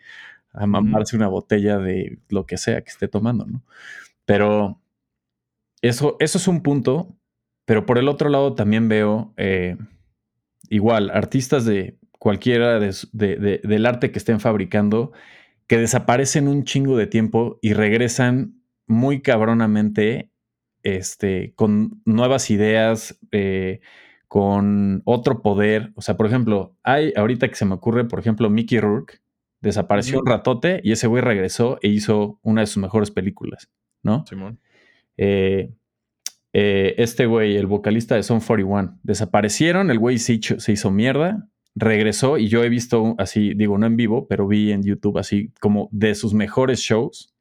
[0.53, 3.63] a mamarse una botella de lo que sea que esté tomando, ¿no?
[4.25, 4.81] Pero
[5.81, 7.15] eso, eso es un punto,
[7.65, 9.33] pero por el otro lado también veo...
[9.37, 9.77] Eh,
[10.69, 15.11] igual, artistas de cualquiera del arte que estén fabricando,
[15.67, 20.31] que desaparecen un chingo de tiempo y regresan muy cabronamente
[20.83, 23.81] este, con nuevas ideas, eh,
[24.27, 25.91] con otro poder.
[25.95, 29.19] O sea, por ejemplo, hay ahorita que se me ocurre, por ejemplo, Mickey Rourke
[29.61, 33.69] desapareció un ratote y ese güey regresó e hizo una de sus mejores películas,
[34.03, 34.25] ¿no?
[34.27, 34.59] Simón.
[35.17, 35.73] Eh,
[36.53, 41.49] eh, este güey, el vocalista de Son 41, desaparecieron, el güey se, se hizo mierda,
[41.75, 45.53] regresó y yo he visto así, digo, no en vivo, pero vi en YouTube así
[45.59, 47.33] como de sus mejores shows,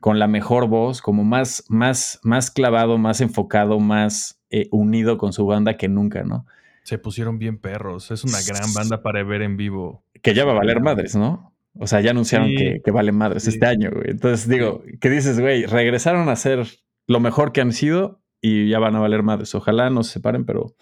[0.00, 5.32] con la mejor voz, como más, más, más clavado, más enfocado, más eh, unido con
[5.32, 6.46] su banda que nunca, ¿no?
[6.84, 10.04] Se pusieron bien perros, es una gran banda para ver en vivo.
[10.22, 11.52] Que ya va a valer madres, ¿no?
[11.74, 14.10] O sea, ya anunciaron que, que, vale madres este año, güey.
[14.10, 15.64] Entonces digo, ¿qué dices, güey?
[15.66, 16.66] Regresaron a ser
[17.06, 19.54] lo mejor que han sido y ya van a valer madres.
[19.54, 20.74] Ojalá no se separen, pero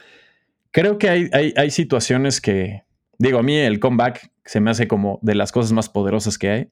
[0.71, 2.85] creo que hay, hay, situaciones que,
[3.19, 6.51] digo, a mí el comeback se me hace como de las cosas más poderosas que
[6.51, 6.69] hay,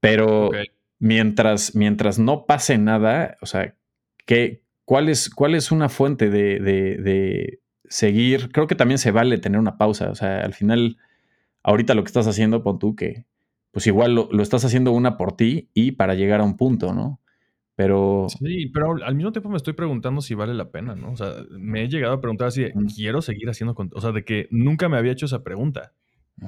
[0.00, 0.50] pero
[1.02, 3.74] mientras, mientras no pase nada, o sea,
[4.24, 8.52] ¿qué, cuál, es, ¿cuál es una fuente de, de, seguir?
[8.52, 10.98] Creo que también se vale tener una pausa, o sea, al final,
[11.64, 13.24] ahorita lo que estás haciendo, pon tú que,
[13.72, 16.94] pues igual lo, lo estás haciendo una por ti y para llegar a un punto,
[16.94, 17.20] ¿no?
[17.74, 18.26] Pero.
[18.28, 21.10] Sí, pero al mismo tiempo me estoy preguntando si vale la pena, ¿no?
[21.10, 24.46] O sea, me he llegado a preguntar así ¿quiero seguir haciendo O sea, de que
[24.52, 25.94] nunca me había hecho esa pregunta.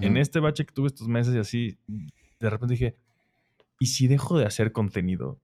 [0.00, 2.96] En este bache que tuve estos meses y así, de repente dije,
[3.78, 5.40] ¿y si dejo de hacer contenido?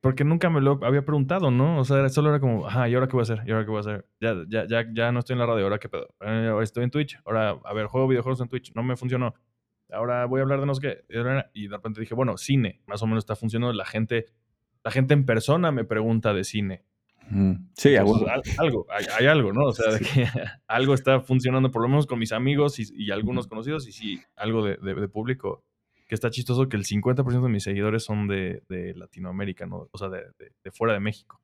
[0.00, 1.78] porque nunca me lo había preguntado, ¿no?
[1.78, 3.42] O sea, solo era como, ajá, ¿y ahora qué voy a hacer?
[3.46, 4.06] ¿Y ahora qué voy a hacer?
[4.18, 6.08] Ya, ya, ya, ya no estoy en la radio, ¿ahora qué pedo?
[6.20, 9.34] Eh, ahora estoy en Twitch, ahora, a ver, juego videojuegos en Twitch, no me funcionó.
[9.92, 11.04] Ahora voy a hablar de no sé qué.
[11.52, 13.72] Y de repente dije, bueno, cine, más o menos está funcionando.
[13.74, 14.26] La gente,
[14.84, 16.84] la gente en persona me pregunta de cine.
[17.74, 18.26] Sí, algo,
[19.18, 19.66] hay, algo, ¿no?
[19.66, 20.26] O sea, de que
[20.66, 24.64] algo está funcionando, por lo menos con mis amigos y, algunos conocidos, y sí, algo
[24.64, 25.64] de, de público
[26.10, 28.64] que está chistoso que el 50% de mis seguidores son de,
[28.96, 29.88] Latinoamérica, ¿no?
[29.92, 30.24] O sea, de,
[30.72, 31.40] fuera de México.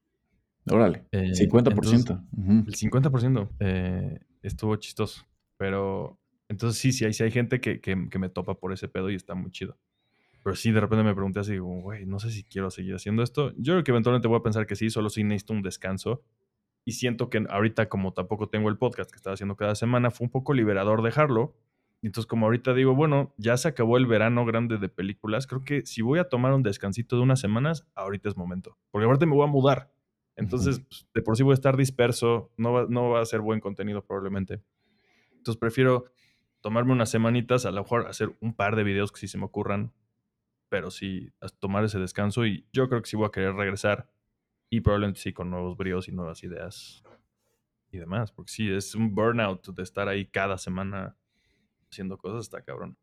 [0.68, 2.10] Órale, 50%.
[2.10, 5.24] Eh, el 50% eh, estuvo chistoso.
[5.56, 7.78] Pero entonces sí, sí hay, sí hay gente que,
[8.18, 9.78] me topa por ese pedo y está muy chido.
[10.42, 13.52] Pero sí, de repente me pregunté así, güey, no sé si quiero seguir haciendo esto.
[13.58, 16.24] Yo creo que eventualmente voy a pensar que sí, solo sí necesito un descanso.
[16.84, 20.24] Y siento que ahorita, como tampoco tengo el podcast que estaba haciendo cada semana, fue
[20.24, 21.54] un poco liberador dejarlo
[22.02, 25.84] entonces, como ahorita digo, bueno, ya se acabó el verano grande de películas, creo que
[25.86, 28.78] si voy a tomar un descansito de unas semanas, ahorita es momento.
[28.90, 29.92] Porque aparte me voy a mudar.
[30.36, 33.40] Entonces, pues, de por sí voy a estar disperso, no va, no va a ser
[33.40, 34.62] buen contenido probablemente.
[35.32, 36.04] Entonces, prefiero
[36.60, 39.44] tomarme unas semanitas, a lo mejor hacer un par de videos que sí se me
[39.44, 39.92] ocurran,
[40.68, 44.10] pero sí tomar ese descanso y yo creo que sí voy a querer regresar
[44.68, 47.04] y probablemente sí con nuevos bríos y nuevas ideas
[47.90, 51.16] y demás, porque sí, es un burnout de estar ahí cada semana
[51.90, 52.96] haciendo cosas está cabrón.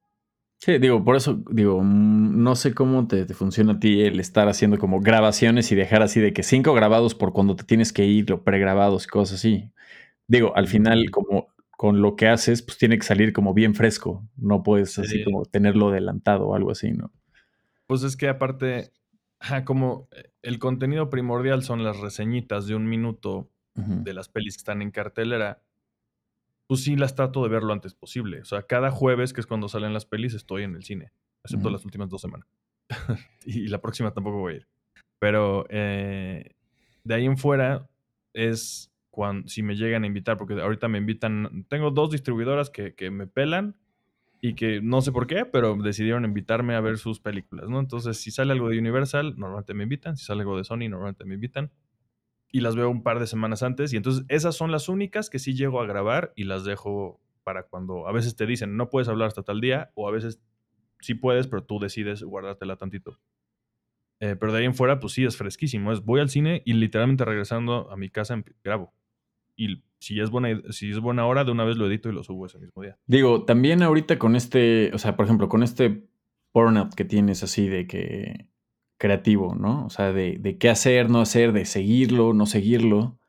[0.66, 4.48] Sí, digo, por eso, digo, mm, no sé cómo te, funciona a ti el estar
[4.48, 8.06] haciendo como grabaciones y dejar así de que cinco grabados por cuando te tienes que
[8.06, 9.74] ir, o pregrabados y cosas así.
[10.26, 14.26] Digo, al final, como con lo que haces, pues tiene que salir como bien fresco.
[14.38, 17.12] No puedes así como tenerlo adelantado o algo así, ¿no?
[17.86, 18.94] Pues es que aparte,
[19.66, 24.62] como eh, el contenido primordial son las reseñitas de un minuto de las pelis que
[24.62, 25.62] están en cartelera
[26.68, 28.42] pues sí las trato de ver lo antes posible.
[28.42, 31.12] O sea, cada jueves, que es cuando salen las pelis, estoy en el cine,
[31.44, 32.48] excepto las últimas dos semanas.
[33.46, 34.68] y la próxima tampoco voy a ir.
[35.20, 36.56] Pero eh,
[37.04, 37.90] de ahí en fuera
[38.34, 42.96] es cuando, si me llegan a invitar, porque ahorita me invitan, tengo dos distribuidoras que,
[42.96, 43.78] que me pelan
[44.42, 47.80] y que no sé por qué, pero decidieron invitarme a ver sus películas, ¿no?
[47.80, 51.24] Entonces, si sale algo de Universal, normalmente me invitan, si sale algo de Sony, normalmente
[51.24, 51.72] me invitan
[52.54, 53.92] y las veo un par de semanas antes.
[53.92, 57.64] Y entonces esas son las únicas que sí llego a grabar y las dejo para
[57.64, 60.40] cuando a veces te dicen no puedes hablar hasta tal día o a veces
[61.02, 63.20] sí puedes, pero tú decides guardártela tantito.
[64.20, 65.92] Eh, pero de ahí en fuera, pues sí, es fresquísimo.
[65.92, 68.94] Es voy al cine y literalmente regresando a mi casa grabo.
[69.56, 72.24] Y si es buena, si es buena hora, de una vez lo edito y lo
[72.24, 73.00] subo ese mismo día.
[73.08, 76.08] Digo, también ahorita con este, o sea, por ejemplo, con este
[76.54, 78.53] burnout que tienes así de que
[79.04, 79.86] creativo, ¿no?
[79.86, 83.20] O sea, de, qué hacer, no hacer, de seguirlo, no seguirlo.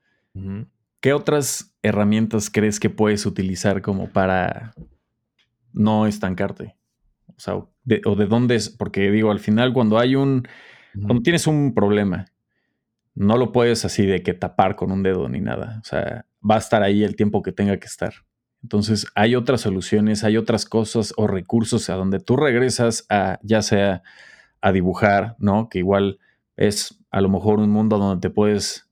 [1.01, 4.73] ¿Qué otras herramientas crees que puedes utilizar como para
[5.73, 6.77] no estancarte?
[7.27, 7.69] O sea, o
[8.15, 10.47] de dónde es, porque digo, al final cuando hay un,
[10.95, 12.27] cuando tienes un problema,
[13.17, 15.81] no lo puedes así de que tapar con un dedo ni nada.
[15.83, 18.15] O sea, va a estar ahí el tiempo que tenga que estar.
[18.63, 23.61] Entonces, hay otras soluciones, hay otras cosas o recursos a donde tú regresas a, ya
[23.61, 24.05] sea
[24.65, 25.69] a dibujar, ¿no?
[25.69, 26.19] Que igual
[26.57, 28.89] es a lo mejor un mundo donde te puedes,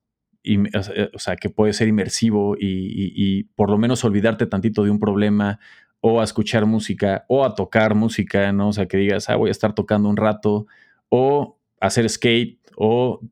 [1.14, 5.58] o sea, que puede ser inmersivo y, por lo menos olvidarte tantito de un problema
[6.00, 8.68] o a escuchar música o a tocar música, ¿no?
[8.68, 10.66] O sea, que digas, ah, voy a estar tocando un rato
[11.08, 13.22] o hacer skate o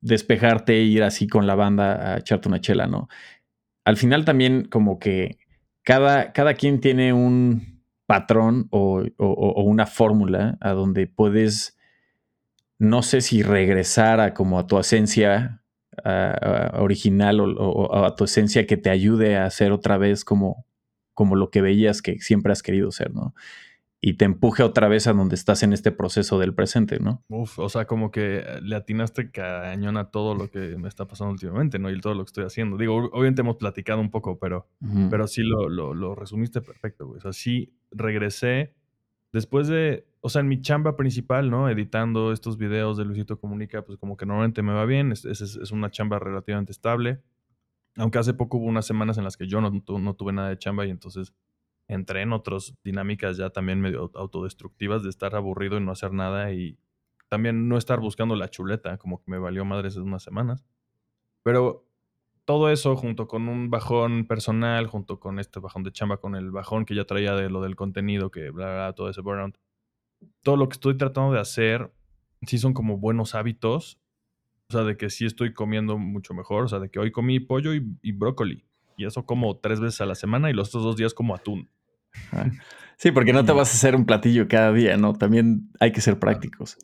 [0.00, 3.08] despejarte e ir así con la banda a echarte una chela, ¿no?
[3.84, 5.38] Al final también como que
[5.82, 11.77] cada, cada quien tiene un patrón o una fórmula a donde puedes
[12.78, 15.62] no sé si regresar a como a tu esencia
[16.74, 20.64] original o, a tu esencia que te ayude a hacer otra vez como,
[21.12, 23.34] como lo que veías que siempre has querido ser, ¿no?
[24.00, 27.24] Y te empuje otra vez a donde estás en este proceso del presente, ¿no?
[27.28, 31.32] Uf, o sea, como que le atinaste cañón a todo lo que me está pasando
[31.32, 31.90] últimamente, ¿no?
[31.90, 32.76] Y todo lo que estoy haciendo.
[32.76, 34.68] Digo, obviamente hemos platicado un poco, pero,
[35.10, 37.18] pero sí lo, lo, lo resumiste perfecto, güey.
[37.18, 38.72] O sea, sí regresé
[39.32, 41.68] después de o sea, en mi chamba principal, ¿no?
[41.68, 45.70] Editando estos videos de Luisito Comunica, pues como que normalmente me va bien, es, es,
[45.70, 47.22] una chamba relativamente estable.
[47.96, 49.70] Aunque hace poco hubo unas semanas en las que yo no,
[50.14, 51.32] tuve nada de chamba y entonces
[51.86, 56.52] entré en otras dinámicas ya también medio autodestructivas de estar aburrido y no hacer nada
[56.52, 56.78] y
[57.28, 60.64] también no estar buscando la chuleta, como que me valió madres unas semanas.
[61.42, 61.86] Pero
[62.44, 66.50] todo eso junto con un bajón personal, junto con este bajón de chamba, con el
[66.50, 69.58] bajón que ya traía de lo del contenido, que bla, bla, todo ese burnout,
[70.42, 71.92] todo lo que estoy tratando de hacer,
[72.46, 74.00] sí son como buenos hábitos.
[74.70, 76.64] O sea, de que sí estoy comiendo mucho mejor.
[76.64, 78.64] O sea, de que hoy comí pollo y, brócoli.
[78.96, 81.70] Y eso como tres veces a la semana y los otros dos días como atún.
[82.96, 85.12] Sí, porque no te vas a hacer un platillo cada día, ¿no?
[85.12, 86.76] También hay que ser prácticos.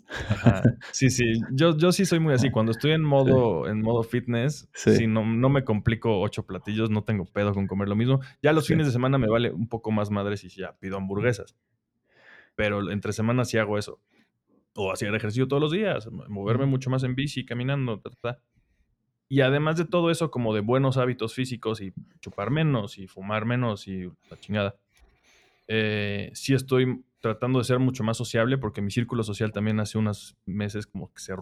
[0.93, 1.24] Sí, sí.
[1.51, 2.51] Yo, yo sí soy muy así.
[2.51, 7.03] Cuando estoy en modo, en modo fitness, si no, no me complico ocho platillos, no
[7.03, 8.20] tengo pedo con comer lo mismo.
[8.43, 11.57] Ya los fines de semana me vale un poco más madre si ya pido hamburguesas.
[12.55, 14.00] Pero entre semanas sí hago eso.
[14.74, 18.02] O hacer ejercicio todos los días, moverme mucho más en bici, caminando,
[19.28, 23.44] Y además de todo eso, como de buenos hábitos físicos y chupar menos y fumar
[23.44, 24.76] menos y la chingada
[25.66, 29.96] eh, sí estoy tratando de ser mucho más sociable porque mi círculo social también hace
[29.96, 31.34] unos meses como que se,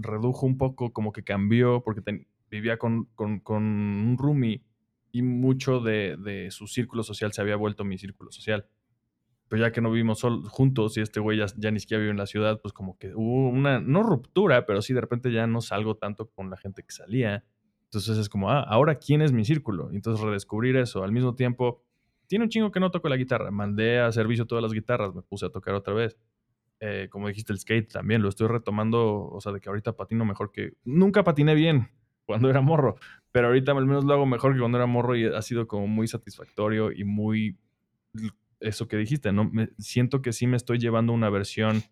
[0.00, 4.62] redujo un poco, como que cambió porque vivía con, un roomie
[5.12, 8.66] y mucho de, su círculo social se había vuelto mi círculo social.
[9.48, 12.26] Pero ya que no vivimos juntos y este güey ya, ni siquiera vive en la
[12.26, 15.96] ciudad, pues como que hubo una, no ruptura, pero sí de repente ya no salgo
[15.96, 17.44] tanto con la gente que salía.
[17.84, 19.90] Entonces es como, ah, ahora quién es mi círculo.
[19.92, 21.04] Entonces redescubrir eso.
[21.04, 21.84] Al mismo tiempo,
[22.26, 23.50] tiene un chingo que no toco la guitarra.
[23.50, 26.16] Mandé a servicio todas las guitarras, me puse a tocar otra vez.
[26.80, 29.28] Eh, como dijiste, el skate también lo estoy retomando.
[29.28, 30.72] O sea, de que ahorita patino mejor que.
[30.84, 31.88] Nunca patiné bien
[32.26, 32.96] cuando era morro,
[33.32, 35.86] pero ahorita al menos lo hago mejor que cuando era morro y ha sido como
[35.86, 37.56] muy satisfactorio y muy.
[38.60, 39.44] Eso que dijiste, ¿no?
[39.50, 41.82] Me, siento que sí me estoy llevando una versión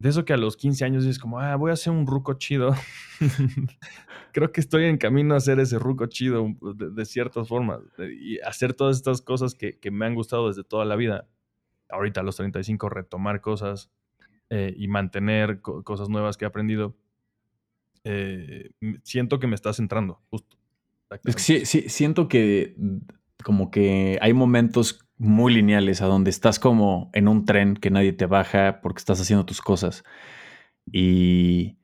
[0.00, 2.32] de eso que a los 15 años es como, ah, voy a hacer un ruco
[2.34, 2.74] chido.
[4.32, 8.72] Creo que estoy en camino a hacer ese ruco chido de, ciertas formas y hacer
[8.72, 11.28] todas estas cosas que, me han gustado desde toda la vida.
[11.90, 13.90] Ahorita a los 35 retomar cosas
[14.48, 16.96] eh, y mantener cosas nuevas que he aprendido.
[18.04, 18.70] Eh,
[19.02, 20.56] siento que me estás centrando, justo.
[21.36, 22.74] Sí, sí, siento que
[23.44, 28.14] como que hay momentos muy lineales a donde estás como en un tren que nadie
[28.14, 30.02] te baja porque estás haciendo tus cosas.
[30.90, 31.76] Y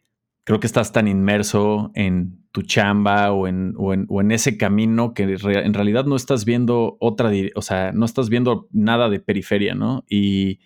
[0.45, 5.25] creo que estás tan inmerso en tu chamba o en, o en, ese camino que
[5.25, 10.05] en realidad no estás viendo otra, o sea, no estás viendo nada de periferia, ¿no?
[10.09, 10.61] Y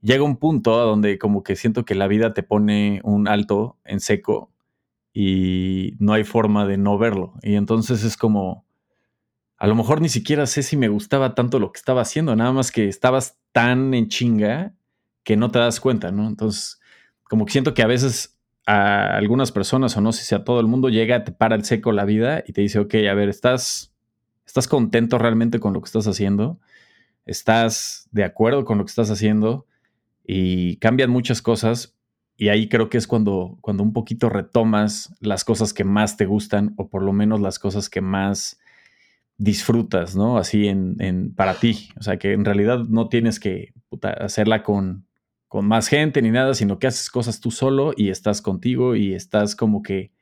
[0.00, 3.76] llega un punto a donde como que siento que la vida te pone un alto
[3.84, 4.50] en seco
[5.12, 7.34] y no hay forma de no verlo.
[7.42, 8.64] Y entonces es como
[9.62, 12.50] a lo mejor ni siquiera sé si me gustaba tanto lo que estaba haciendo, nada
[12.50, 14.74] más que estabas tan en chinga
[15.22, 16.26] que no te das cuenta, ¿no?
[16.26, 16.80] Entonces,
[17.22, 20.58] como que siento que a veces a algunas personas, o no sé si a todo
[20.58, 23.28] el mundo, llega, te para el seco la vida y te dice, ok, a ver,
[23.28, 23.94] ¿estás,
[24.44, 26.58] estás contento realmente con lo que estás haciendo?
[27.24, 29.68] ¿Estás de acuerdo con lo que estás haciendo?
[30.26, 31.94] Y cambian muchas cosas,
[32.36, 36.26] y ahí creo que es cuando, cuando un poquito retomas las cosas que más te
[36.26, 38.58] gustan o por lo menos las cosas que más
[39.42, 40.38] disfrutas, ¿no?
[40.38, 41.88] Así en, para ti.
[41.98, 43.72] O sea, que en realidad no tienes que
[44.20, 45.08] hacerla con,
[45.48, 49.14] con más gente ni nada, sino que haces cosas tú solo y estás contigo y
[49.14, 50.12] estás como que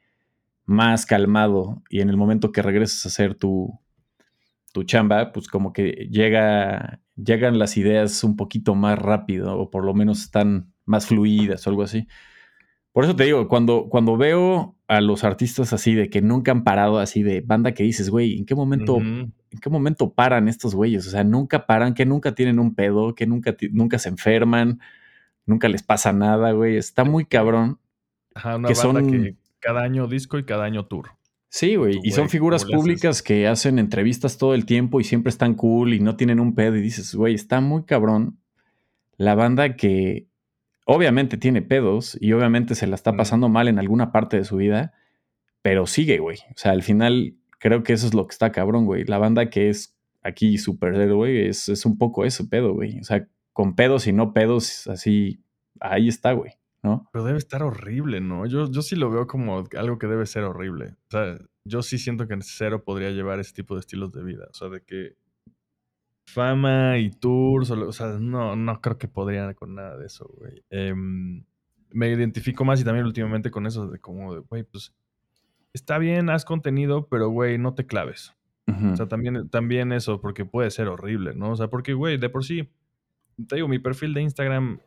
[0.64, 1.82] más calmado.
[1.90, 3.78] Y en el momento que regresas a hacer tu,
[4.72, 9.84] tu chamba, pues como que llega, llegan las ideas un poquito más rápido o por
[9.84, 12.06] lo menos están más fluidas o algo así.
[12.92, 16.64] Por eso te digo, cuando, cuando veo a los artistas así de que nunca han
[16.64, 20.74] parado así de banda que dices, güey, ¿en qué momento, en qué momento paran estos
[20.74, 21.06] güeyes?
[21.06, 24.80] O sea, nunca paran, que nunca tienen un pedo, que nunca, nunca se enferman,
[25.46, 26.76] nunca les pasa nada, güey.
[26.76, 27.78] Está muy cabrón.
[28.34, 29.10] Ajá, una que banda son...
[29.10, 31.10] que cada año disco y cada año tour.
[31.48, 31.98] Sí, güey.
[32.02, 36.00] Y son figuras públicas que hacen entrevistas todo el tiempo y siempre están cool y
[36.00, 36.76] no tienen un pedo.
[36.76, 38.38] Y dices, güey, está muy cabrón
[39.16, 40.29] la banda que
[40.86, 44.56] obviamente tiene pedos y obviamente se la está pasando mal en alguna parte de su
[44.56, 44.92] vida,
[45.62, 46.38] pero sigue, güey.
[46.50, 49.04] O sea, al final creo que eso es lo que está cabrón, güey.
[49.04, 52.98] La banda que es aquí super güey, es, es un poco eso, pedo, güey.
[53.00, 55.44] O sea, con pedos y no pedos, así,
[55.80, 56.52] ahí está, güey,
[56.82, 57.08] ¿no?
[57.12, 58.46] Pero debe estar horrible, ¿no?
[58.46, 60.96] Yo, yo sí lo veo como algo que debe ser horrible.
[61.08, 64.24] O sea, yo sí siento que en cero podría llevar ese tipo de estilos de
[64.24, 64.46] vida.
[64.50, 65.16] O sea, de que
[66.30, 70.62] fama y tours, o, sea, no, no creo que podría con nada de eso, güey.
[70.70, 71.44] Em,
[71.90, 74.94] me identifico más y también últimamente con eso de como, güey, pues
[75.72, 78.34] está bien, haz contenido, pero güey, no te claves.
[78.92, 81.50] O sea, también, también eso, porque puede ser horrible, ¿no?
[81.50, 82.70] O sea, porque, güey, de por sí,
[83.48, 84.78] te digo, mi perfil de Instagram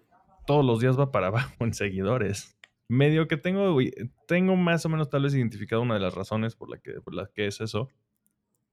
[0.48, 2.58] todos los días va para abajo en seguidores.
[2.88, 3.92] Medio que tengo, güey,
[4.26, 7.14] tengo más o menos tal vez identificado una de las razones por la que, por
[7.14, 7.90] la que es eso.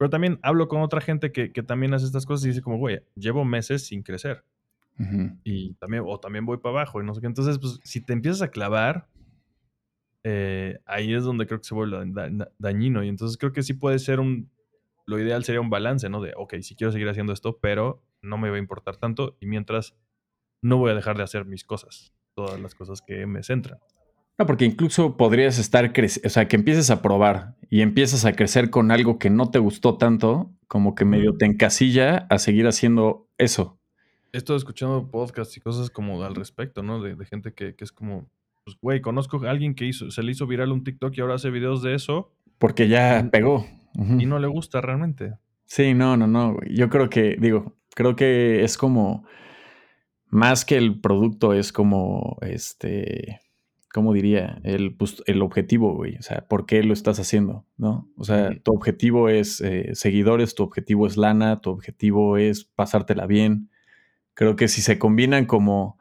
[0.00, 3.02] Pero también hablo con otra gente que, también hace estas cosas y dice como, güey,
[3.16, 4.46] llevo meses sin crecer.
[5.44, 7.26] Y también, o también voy para abajo y no sé qué.
[7.26, 9.08] Entonces, pues, si te empiezas a clavar,
[10.24, 12.02] eh, ahí es donde creo que se vuelve
[12.58, 13.04] dañino.
[13.04, 14.50] Y entonces creo que sí puede ser un,
[15.04, 16.22] lo ideal sería un balance, ¿no?
[16.22, 19.44] De, ok, si quiero seguir haciendo esto, pero no me va a importar tanto y
[19.44, 19.94] mientras
[20.62, 23.78] no voy a dejar de hacer mis cosas, todas las cosas que me centran.
[24.40, 25.92] No, porque incluso podrías estar,
[26.24, 29.58] o sea, que empieces a probar y empiezas a crecer con algo que no te
[29.58, 33.78] gustó tanto, como que medio te encasilla a seguir haciendo eso.
[34.32, 37.02] He estado escuchando podcasts y cosas como al respecto, ¿no?
[37.02, 38.30] De, gente que, es como,
[38.64, 41.34] pues, güey, conozco a alguien que hizo, se le hizo viral un TikTok y ahora
[41.34, 42.32] hace videos de eso.
[42.56, 43.66] Porque ya pegó.
[43.94, 45.34] Y no le gusta realmente.
[45.66, 46.56] Sí, no, no, no.
[46.66, 49.26] Yo creo que, digo, creo que es como,
[50.30, 53.40] más que el producto, es como, este,
[53.92, 54.60] ¿cómo diría?
[54.62, 56.16] El, pues, el objetivo, güey.
[56.16, 57.64] O sea, ¿por qué lo estás haciendo?
[57.76, 58.08] ¿No?
[58.16, 63.26] O sea, tu objetivo es eh, seguidores, tu objetivo es lana, tu objetivo es pasártela
[63.26, 63.70] bien.
[64.34, 65.98] Creo que si se combinan como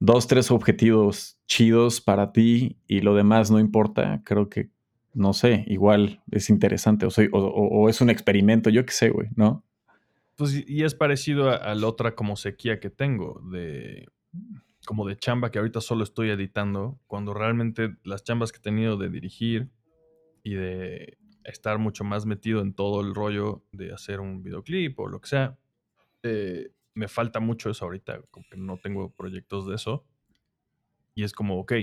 [0.00, 4.70] dos, tres objetivos chidos para ti y lo demás no importa, creo que,
[5.12, 9.28] no sé, igual es interesante o, soy, o, es un experimento, yo qué sé, güey,
[9.34, 9.64] ¿no?
[10.36, 14.06] Pues y es parecido a, la otra como sequía que tengo de
[14.88, 18.96] como de chamba que ahorita solo estoy editando, cuando realmente las chambas que he tenido
[18.96, 19.68] de dirigir
[20.42, 25.06] y de estar mucho más metido en todo el rollo de hacer un videoclip o
[25.06, 25.58] lo que sea,
[26.22, 30.06] eh, me falta mucho eso ahorita, como que no tengo proyectos de eso.
[31.14, 31.74] Y es como, ok,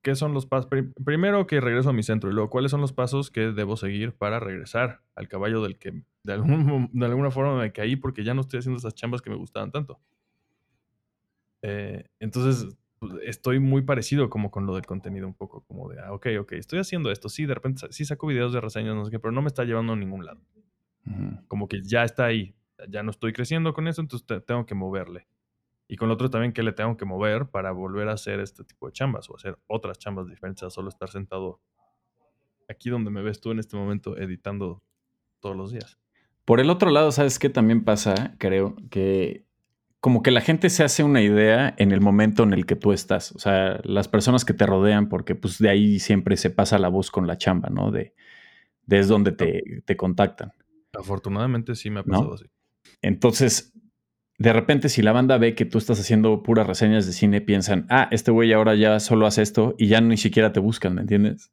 [0.00, 0.70] ¿qué son los pasos?
[1.04, 4.14] Primero que regreso a mi centro y luego, ¿cuáles son los pasos que debo seguir
[4.14, 6.02] para regresar al caballo del que de,
[6.90, 9.70] de alguna forma me caí porque ya no estoy haciendo esas chambas que me gustaban
[9.70, 10.00] tanto?
[11.62, 16.00] Eh, entonces, pues, estoy muy parecido como con lo del contenido un poco, como de,
[16.00, 19.04] ah, ok, ok, estoy haciendo esto, sí, de repente sí saco videos de reseñas, no
[19.04, 20.40] sé qué, pero no me está llevando a ningún lado.
[21.48, 22.54] Como que ya está ahí,
[22.88, 25.26] ya no estoy creciendo con eso, entonces tengo que moverle.
[25.88, 28.64] Y con lo otro también que le tengo que mover para volver a hacer este
[28.64, 31.60] tipo de chambas o hacer otras chambas diferentes a solo estar sentado
[32.68, 34.82] aquí donde me ves tú en este momento editando
[35.40, 35.98] todos los días.
[36.44, 38.36] Por el otro lado, ¿sabes qué también pasa?
[38.38, 39.44] Creo que
[40.02, 42.92] como que la gente se hace una idea en el momento en el que tú
[42.92, 43.30] estás.
[43.36, 46.88] O sea, las personas que te rodean, porque pues de ahí siempre se pasa la
[46.88, 47.92] voz con la chamba, ¿no?
[47.92, 48.12] De,
[48.84, 50.54] de es donde te, te contactan.
[50.92, 52.46] Afortunadamente sí me ha pasado así.
[53.00, 53.74] Entonces,
[54.38, 57.86] de repente, si la banda ve que tú estás haciendo puras reseñas de cine, piensan,
[57.88, 61.02] ah, este güey ahora ya solo hace esto y ya ni siquiera te buscan, ¿me
[61.02, 61.52] entiendes?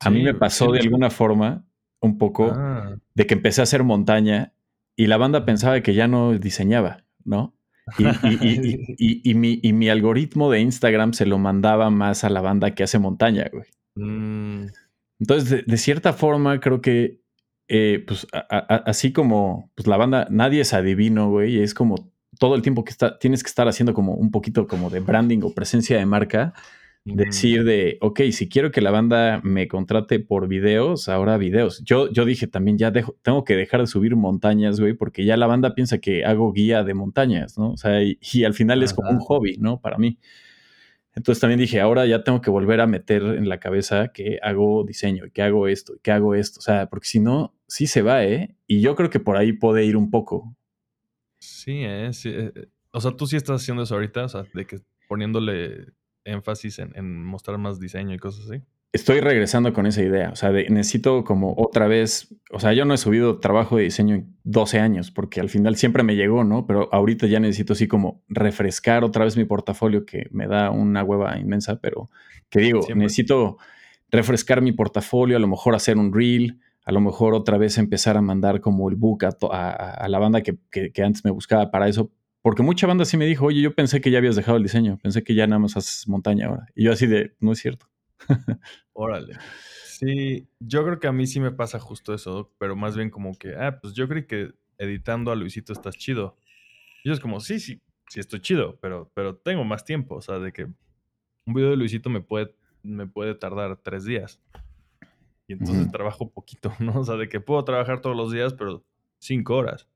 [0.00, 1.66] a mí me pasó de alguna forma
[2.00, 2.96] un poco ah.
[3.14, 4.54] de que empecé a hacer montaña
[4.96, 7.54] y la banda pensaba que ya no diseñaba, ¿no?
[8.98, 13.50] Y, mi, algoritmo de Instagram se lo mandaba más a la banda que hace montaña,
[13.52, 13.66] güey.
[13.96, 14.66] Mm.
[15.20, 17.20] Entonces, de, cierta forma, creo que
[17.68, 22.62] eh, pues así como pues la banda, nadie es adivino, güey, es como todo el
[22.62, 25.96] tiempo que está, tienes que estar haciendo como un poquito como de branding o presencia
[25.96, 26.54] de marca,
[27.04, 31.82] decir de, ok, si quiero que la banda me contrate por videos, ahora videos.
[31.84, 35.36] Yo, yo dije también, ya dejo, tengo que dejar de subir montañas, güey, porque ya
[35.36, 37.72] la banda piensa que hago guía de montañas, ¿no?
[37.72, 39.80] O sea, y, al final es como un hobby, ¿no?
[39.80, 40.18] Para mí.
[41.14, 44.84] Entonces también dije, ahora ya tengo que volver a meter en la cabeza que hago
[44.84, 46.60] diseño, que hago esto, que hago esto.
[46.60, 48.56] O sea, porque si no, sí se va, ¿eh?
[48.66, 50.56] Y yo creo que por ahí puede ir un poco.
[51.38, 52.12] Sí, ¿eh?
[52.12, 54.80] Sí, eh, eh, o sea, tú sí estás haciendo eso ahorita, o sea, de que
[55.06, 55.92] poniéndole
[56.24, 58.62] énfasis en, mostrar más diseño y cosas así.
[58.92, 62.92] Estoy regresando con esa idea, o sea, necesito como otra vez, o sea, yo no
[62.92, 66.66] he subido trabajo de diseño en 12 años, porque al final siempre me llegó, ¿no?
[66.66, 71.02] Pero ahorita ya necesito así como refrescar otra vez mi portafolio, que me da una
[71.02, 72.10] hueva inmensa, pero
[72.50, 73.56] que digo, necesito
[74.10, 78.16] refrescar mi portafolio, a lo mejor hacer un reel, a lo mejor otra vez empezar
[78.16, 82.10] a mandar como el book a, la banda que, que, antes me buscaba para eso,
[82.42, 84.98] porque mucha banda sí me dijo, oye, yo pensé que ya habías dejado el diseño,
[85.00, 86.66] pensé que ya nada más haces montaña ahora.
[86.74, 87.86] Y yo así de, no es cierto.
[88.92, 89.36] Órale.
[89.86, 93.38] Sí, yo creo que a mí sí me pasa justo eso, pero más bien como
[93.38, 96.36] que, ah, pues yo creo que editando a Luisito estás chido.
[97.04, 100.20] Y yo es como, sí, sí, sí estoy chido, pero, pero tengo más tiempo, o
[100.20, 104.40] sea, de que un video de Luisito me puede, me puede tardar tres días.
[105.46, 106.98] Y entonces trabajo poquito, ¿no?
[106.98, 108.84] O sea, de que puedo trabajar todos los días, pero
[109.20, 109.88] cinco horas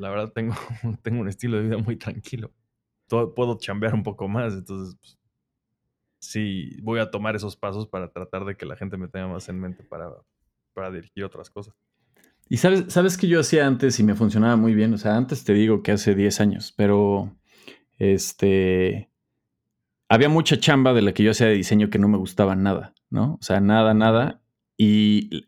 [0.00, 0.54] la verdad tengo,
[1.02, 2.52] tengo un estilo de vida muy tranquilo.
[3.08, 5.18] puedo chambear un poco más, entonces pues,
[6.18, 9.48] sí, voy a tomar esos pasos para tratar de que la gente me tenga más
[9.48, 10.10] en mente para,
[10.72, 11.74] para dirigir otras cosas.
[12.48, 15.44] Y sabes, sabes que yo hacía antes y me funcionaba muy bien, o sea, antes
[15.44, 17.36] te digo que hace 10 años, pero
[17.98, 19.08] este
[20.08, 22.94] había mucha chamba de la que yo hacía de diseño que no me gustaba nada,
[23.10, 23.34] ¿no?
[23.34, 24.42] O sea, nada, nada.
[24.76, 25.46] Y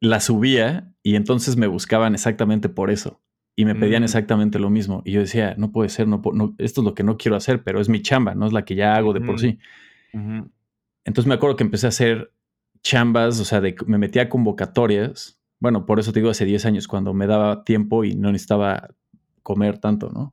[0.00, 3.21] la subía y entonces me buscaban exactamente por eso
[3.54, 4.04] y me pedían mm.
[4.04, 5.02] exactamente lo mismo.
[5.04, 6.22] Y yo decía, no puede ser, no,
[6.58, 8.74] esto es lo que no quiero hacer, pero es mi chamba, no es la que
[8.74, 9.58] ya hago de por sí.
[11.04, 12.32] Entonces me acuerdo que empecé a hacer
[12.82, 15.38] chambas, o sea, de, me metía a convocatorias.
[15.58, 18.88] Bueno, por eso te digo hace 10 años, cuando me daba tiempo y no necesitaba
[19.42, 20.32] comer tanto, ¿no?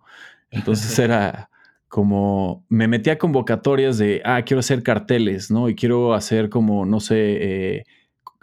[0.50, 1.50] Entonces era
[1.88, 5.70] como me metí a convocatorias de, ah, quiero hacer carteles, ¿no?
[5.70, 7.86] Y quiero hacer como, no sé, eh,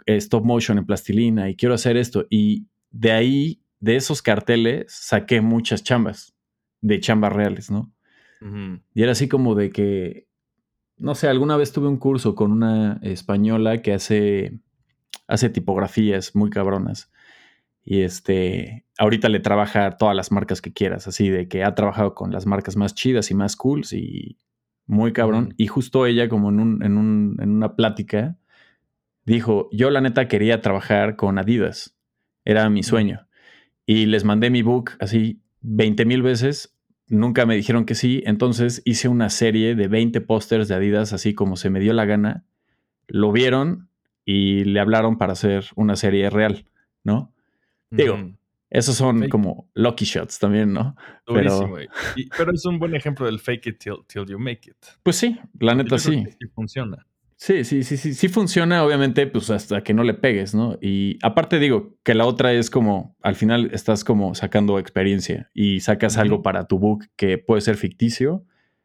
[0.05, 2.25] stop motion en plastilina y quiero hacer esto.
[2.29, 6.35] Y de ahí, de esos carteles, saqué muchas chambas,
[6.81, 7.93] de chambas reales, ¿no?
[8.93, 10.27] Y era así como de que,
[10.97, 14.59] no sé, alguna vez tuve un curso con una española que hace,
[15.27, 17.11] hace tipografías muy cabronas.
[17.83, 22.13] Y este, ahorita le trabaja todas las marcas que quieras, así de que ha trabajado
[22.13, 24.37] con las marcas más chidas y más cools y
[24.85, 25.53] muy cabrón.
[25.57, 28.37] Y justo ella, como en, un, en, un, en una plática,
[29.25, 31.97] dijo, yo la neta quería trabajar con Adidas,
[32.45, 33.26] era mi sueño.
[33.87, 36.77] Y les mandé mi book así 20 mil veces,
[37.07, 41.33] nunca me dijeron que sí, entonces hice una serie de 20 pósters de Adidas, así
[41.33, 42.45] como se me dio la gana,
[43.07, 43.89] lo vieron
[44.25, 46.65] y le hablaron para hacer una serie real,
[47.03, 47.33] ¿no?
[47.89, 48.17] Digo,
[48.69, 50.97] esos son como lucky shots también, ¿no?
[51.25, 51.73] pero,
[52.37, 54.85] pero es un buen ejemplo del fake it till, you make it.
[55.01, 56.25] Pues sí, la neta sí.
[56.37, 57.07] sí funciona.
[57.39, 60.79] Sí, sí, sí, sí, sí funciona, obviamente, pues hasta que no le pegues, ¿no?
[60.81, 65.81] Y aparte digo que la otra es como, al final estás como sacando experiencia y
[65.81, 68.43] sacas algo para tu book que puede ser ficticio,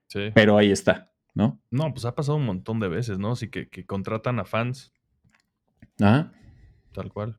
[0.09, 0.30] sí.
[0.34, 1.62] pero ahí está, ¿no?
[1.70, 3.32] No, pues ha pasado un montón de veces, ¿no?
[3.32, 4.92] Así que, que contratan a fans.
[5.98, 6.30] Ah.
[6.92, 7.38] Tal cual.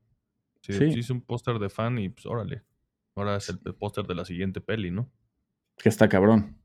[0.62, 2.64] Sí, hice un póster de fan y pues órale.
[3.16, 5.12] Ahora es el, póster de la siguiente peli, ¿no?
[5.78, 6.58] Que está cabrón.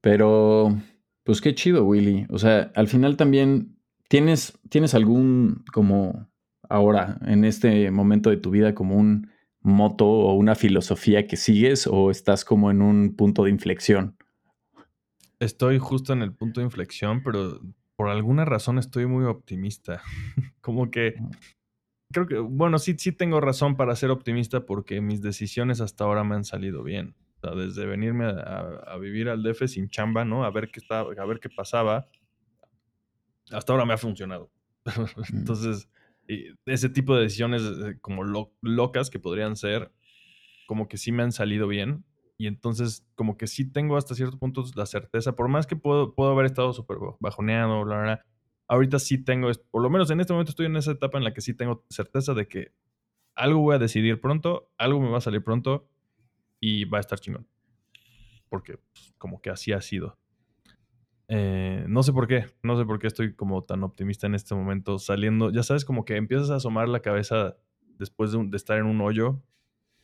[0.00, 0.74] Pero,
[1.24, 2.26] pues qué chido, Willy.
[2.30, 3.76] O sea, al final también
[4.08, 6.30] tienes, tienes algún como
[6.68, 9.28] ahora, en este momento de tu vida, como un
[9.60, 14.16] moto o una filosofía que sigues o estás como en un punto de inflexión?
[15.38, 17.60] Estoy justo en el punto de inflexión, pero
[17.96, 20.02] por alguna razón estoy muy optimista.
[20.60, 21.14] como que
[22.12, 26.24] creo que, bueno, sí, sí tengo razón para ser optimista porque mis decisiones hasta ahora
[26.24, 27.14] me han salido bien.
[27.40, 30.44] Sea, desde venirme a, vivir al DF sin chamba, ¿no?
[30.44, 32.08] A ver qué estaba, a ver qué pasaba.
[33.50, 34.50] Hasta ahora me ha funcionado.
[35.30, 35.36] Mm.
[35.36, 35.90] Entonces,
[36.64, 38.24] ese tipo de decisiones eh, como
[38.62, 39.92] locas que podrían ser,
[40.66, 42.04] como que sí me han salido bien.
[42.38, 46.14] Y entonces, como que sí tengo hasta cierto punto la certeza, por más que puedo,
[46.14, 48.26] puedo haber estado súper bajoneado, bla, bla, bla,
[48.66, 51.34] ahorita sí tengo, por lo menos en este momento estoy en esa etapa en la
[51.34, 52.72] que sí tengo certeza de que
[53.34, 55.88] algo voy a decidir pronto, algo me va a salir pronto
[56.60, 57.46] y va a estar chingón.
[58.48, 60.18] Porque pues, como que así ha sido.
[61.28, 64.54] Eh, no sé por qué, no sé por qué estoy como tan optimista en este
[64.54, 67.56] momento, saliendo, ya sabes, como que empiezas a asomar la cabeza
[67.98, 69.40] después de, estar en un hoyo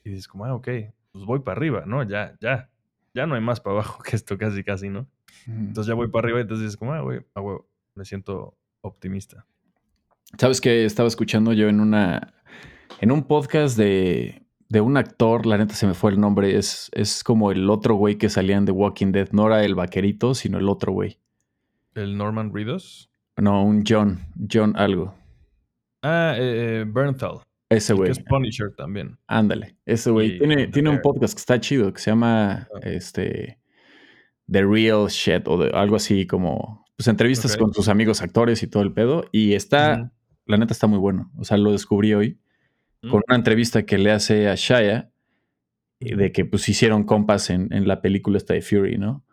[0.04, 0.68] y dices como, ah, ok,
[1.10, 2.04] pues voy para arriba, ¿no?
[2.04, 2.70] Ya, ya,
[3.12, 5.08] ya no hay más para abajo que esto casi, casi, ¿no?
[5.48, 8.56] Entonces ya voy para arriba y entonces dices como, ah, güey, a huevo me siento
[8.82, 9.46] optimista.
[10.38, 12.34] ¿Sabes que estaba escuchando yo en una
[13.00, 16.90] en un podcast de, de, un actor, la neta se me fue el nombre, es,
[16.92, 20.34] es como el otro güey que salía en The Walking Dead, no era el vaquerito,
[20.34, 21.18] sino el otro güey.
[21.94, 23.10] ¿El Norman Reedus?
[23.36, 25.14] No, un John, John algo.
[26.02, 27.40] Ah, eh, eh Bernthal.
[27.68, 28.10] Ese güey.
[28.10, 29.18] es Punisher también.
[29.26, 30.38] Ándale, ese güey.
[30.38, 32.80] Tiene, tiene un podcast que está chido, que se llama ah.
[32.82, 33.58] este,
[34.50, 38.68] The Real Shit o de, algo así como pues entrevistas con sus amigos actores y
[38.68, 39.24] todo el pedo.
[39.32, 40.12] Y está,
[40.46, 41.30] la neta está muy bueno.
[41.36, 42.38] O sea, lo descubrí hoy
[43.02, 43.10] mm.
[43.10, 45.10] con una entrevista que le hace a Shaya
[46.00, 49.24] de que pues hicieron compas en, la película esta de Fury, ¿no?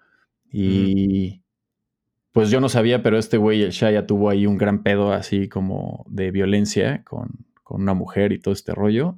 [0.50, 1.42] Y
[2.32, 5.50] pues yo no sabía, pero este güey, el Shaya, tuvo ahí un gran pedo así
[5.50, 9.18] como de violencia con, una mujer y todo este rollo.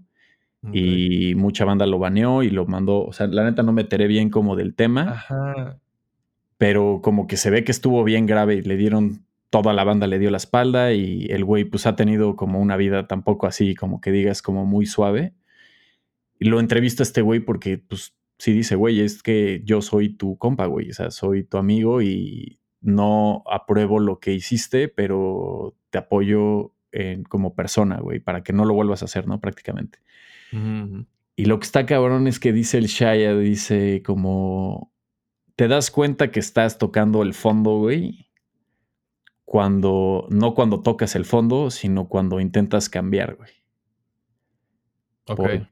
[0.72, 3.06] Y mucha banda lo baneó y lo mandó.
[3.06, 5.12] O sea, la neta no me enteré bien como del tema.
[5.12, 5.78] Ajá
[6.58, 10.08] pero como que se ve que estuvo bien grave y le dieron, toda la banda
[10.08, 13.76] le dio la espalda y el güey pues ha tenido como una vida tampoco así,
[13.76, 15.34] como que digas, como muy suave.
[16.40, 20.38] Y lo entrevista este güey porque pues sí dice, güey, es que yo soy tu
[20.38, 25.98] compa, güey, o sea, soy tu amigo y no apruebo lo que hiciste, pero te
[25.98, 29.40] apoyo en, como persona, güey, para que no lo vuelvas a hacer, ¿no?
[29.40, 30.00] Prácticamente.
[31.36, 34.94] Y lo que está cabrón es que dice el Shaya, dice como,
[35.56, 38.25] te das cuenta que estás tocando el fondo, güey,
[39.46, 43.52] cuando, no cuando tocas el fondo, sino cuando intentas cambiar, güey.
[45.28, 45.68] Ok.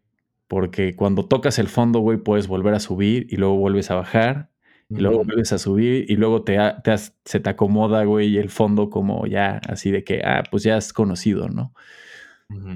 [0.47, 4.49] porque cuando tocas el fondo, güey, puedes volver a subir y luego vuelves a bajar
[4.89, 6.57] y luego vuelves a subir y luego te,
[7.26, 10.93] se te acomoda, güey, el fondo como ya así de que, ah, pues ya has
[10.93, 11.74] conocido, ¿no?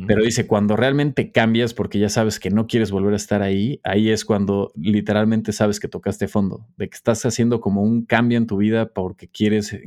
[0.08, 3.80] Pero dice, cuando realmente cambias porque ya sabes que no quieres volver a estar ahí,
[3.84, 8.40] ahí es cuando literalmente sabes que tocaste fondo, de que estás haciendo como un cambio
[8.40, 9.78] en tu vida porque quieres,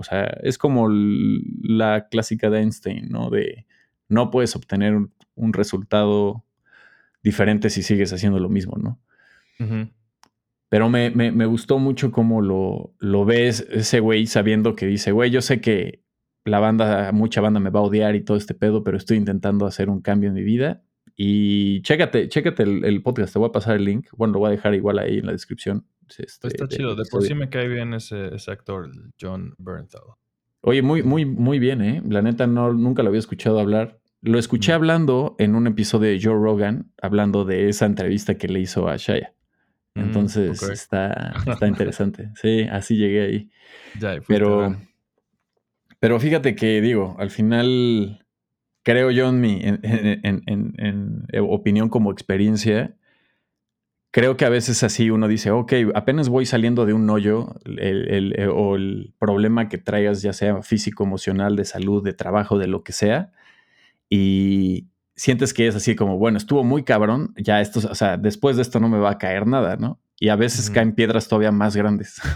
[0.00, 3.28] o sea, es como la clásica de Einstein, ¿no?
[3.28, 3.66] De
[4.08, 4.96] no puedes obtener
[5.34, 6.42] un resultado
[7.22, 8.98] diferente si sigues haciendo lo mismo, ¿no?
[10.70, 15.12] Pero me, me, me gustó mucho cómo lo, lo ves ese güey sabiendo que dice,
[15.12, 16.02] güey, yo sé que
[16.46, 19.66] la banda, mucha banda me va a odiar y todo este pedo, pero estoy intentando
[19.66, 20.82] hacer un cambio en mi vida.
[21.14, 24.08] Y chécate, chécate el, podcast, te voy a pasar el link.
[24.16, 25.84] Bueno, lo voy a dejar igual ahí en la descripción.
[26.18, 28.90] Este, Está chido, de por sí me cae bien ese, actor,
[29.20, 30.02] John Bernthal.
[30.62, 32.02] Oye, muy, muy, muy bien, ¿eh?
[32.06, 33.98] La neta, no, nunca lo había escuchado hablar.
[34.22, 38.60] Lo escuché hablando en un episodio de Joe Rogan, hablando de esa entrevista que le
[38.60, 39.34] hizo a Shaya.
[39.94, 42.30] Mm, Entonces está, está interesante.
[42.34, 43.50] Sí, así llegué ahí.
[43.98, 44.76] Ya, Pero
[46.00, 48.26] pero fíjate que digo, al final,
[48.82, 52.96] creo yo en mi en, opinión como experiencia,
[54.10, 58.34] creo que a veces así uno dice, ok, apenas voy saliendo de un hoyo, el,
[58.36, 62.66] eh, o el problema que traigas, ya sea físico, emocional, de salud, de trabajo, de
[62.66, 63.32] lo que sea,
[64.08, 68.56] y sientes que es así como, bueno, estuvo muy cabrón, ya esto, o sea, después
[68.56, 70.00] de esto no me va a caer nada, ¿no?
[70.18, 72.20] Y a veces caen piedras todavía más grandes.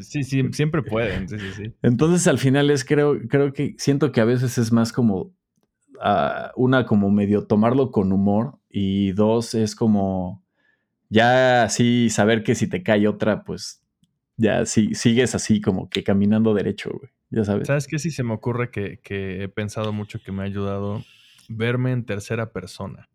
[0.00, 1.28] Sí, sí, siempre pueden.
[1.28, 1.74] Sí, sí, sí.
[1.82, 5.34] Entonces al final es, creo, creo que siento que a veces es más como,
[6.00, 10.41] ah, una, como medio tomarlo con humor y dos, es como
[11.12, 13.82] ya así saber que si te cae otra, pues
[14.38, 17.12] ya sí, sigues así como que caminando derecho, güey.
[17.28, 17.66] Ya sabes.
[17.66, 17.98] ¿Sabes qué?
[17.98, 21.04] Si se me ocurre que, que he pensado mucho que me ha ayudado
[21.48, 23.08] verme en tercera persona.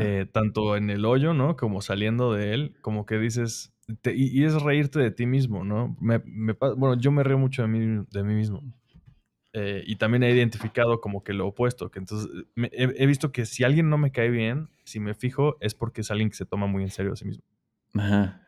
[0.00, 1.56] Eh, tanto en el hoyo, ¿no?
[1.56, 5.96] Como saliendo de él, como que dices, y, es reírte de ti mismo, ¿no?
[6.00, 8.62] Me, bueno, yo me río mucho de mí, de mí mismo.
[9.60, 13.64] Eh, y también he identificado como que lo opuesto, que entonces he, visto que si
[13.64, 16.68] alguien no me cae bien, si me fijo, es porque es alguien que se toma
[16.68, 17.42] muy en serio a sí mismo.
[17.94, 18.40] Ajá.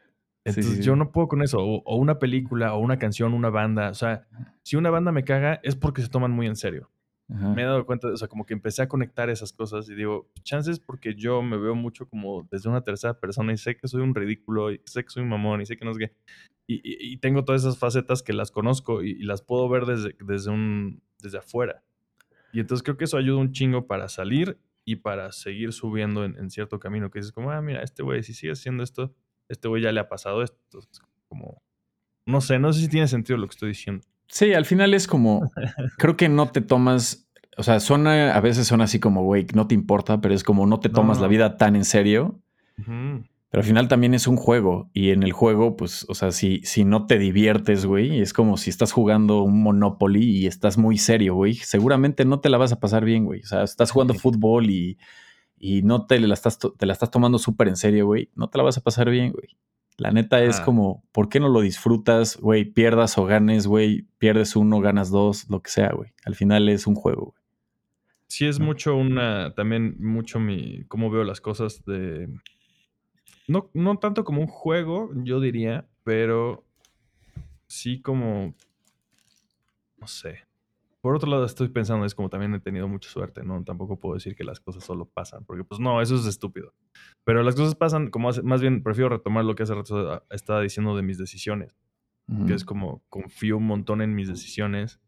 [0.45, 3.95] Entonces yo no puedo con eso, o, una película, o una canción, una banda, o
[3.95, 4.29] sea,
[4.63, 6.91] si una banda me caga es porque se toman muy en serio.
[7.27, 10.29] Me he dado cuenta, o sea, como que empecé a conectar esas cosas y digo,
[10.43, 14.03] chances porque yo me veo mucho como desde una tercera persona y sé que soy
[14.03, 16.13] un ridículo y sé que soy un mamón y sé que no es que...
[16.67, 21.03] Y, tengo todas esas facetas que las conozco y, las puedo ver desde, desde, un,
[21.19, 21.83] desde afuera.
[22.53, 26.51] Y entonces creo que eso ayuda un chingo para salir y para seguir subiendo en,
[26.51, 27.11] cierto camino.
[27.11, 29.15] Que dices como, ah, mira, este güey, si sigue haciendo esto,
[29.49, 30.59] este güey ya le ha pasado esto.
[30.65, 31.63] Entonces, como,
[32.27, 34.07] no sé, no sé si tiene sentido lo que estoy diciendo.
[34.29, 35.51] Sí, al final es como,
[35.99, 39.67] creo que no te tomas, o sea, suena, a veces son así como, güey, no
[39.67, 42.41] te importa, pero es como no te tomas la vida tan en serio.
[43.51, 46.61] Pero al final también es un juego y en el juego, pues, o sea, si,
[46.63, 50.99] si no te diviertes, güey, es como si estás jugando un Monopoly y estás muy
[50.99, 53.41] serio, güey, seguramente no te la vas a pasar bien, güey.
[53.41, 54.99] O sea, estás jugando fútbol y,
[55.59, 58.57] y no te la estás, te la estás tomando súper en serio, güey, no te
[58.57, 59.49] la vas a pasar bien, güey.
[59.99, 62.65] La neta es como, ¿por qué no lo disfrutas, güey?
[62.65, 64.07] Pierdas o ganes, güey.
[64.17, 66.15] Pierdes uno, ganas dos, lo que sea, güey.
[66.25, 67.43] Al final es un juego, güey.
[68.27, 72.29] Sí, es mucho una, también mucho mi, cómo veo las cosas de,
[73.51, 76.65] no, no tanto como un juego, yo diría, pero
[77.67, 78.55] sí como,
[79.99, 80.45] no sé,
[81.01, 83.65] por otro lado, estoy pensando, es como también he tenido mucha suerte, ¿no?
[83.65, 86.75] Tampoco puedo decir que las cosas solo pasan, porque pues no, eso es estúpido.
[87.25, 90.95] Pero las cosas pasan, como más bien prefiero retomar lo que hace rato estaba diciendo
[90.95, 91.77] de mis decisiones,
[92.47, 95.01] que es como confío un montón en mis decisiones.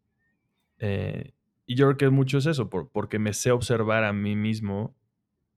[0.78, 1.32] Eh,
[1.64, 4.97] y yo creo que mucho es eso, porque me sé observar a mí mismo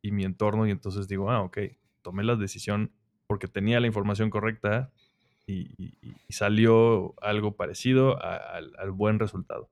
[0.03, 1.57] y mi entorno y entonces digo, ah, ok,
[2.05, 2.91] tomé la decisión
[3.25, 4.91] porque tenía la información correcta
[5.47, 5.97] y,
[6.29, 9.69] salió algo parecido al buen resultado.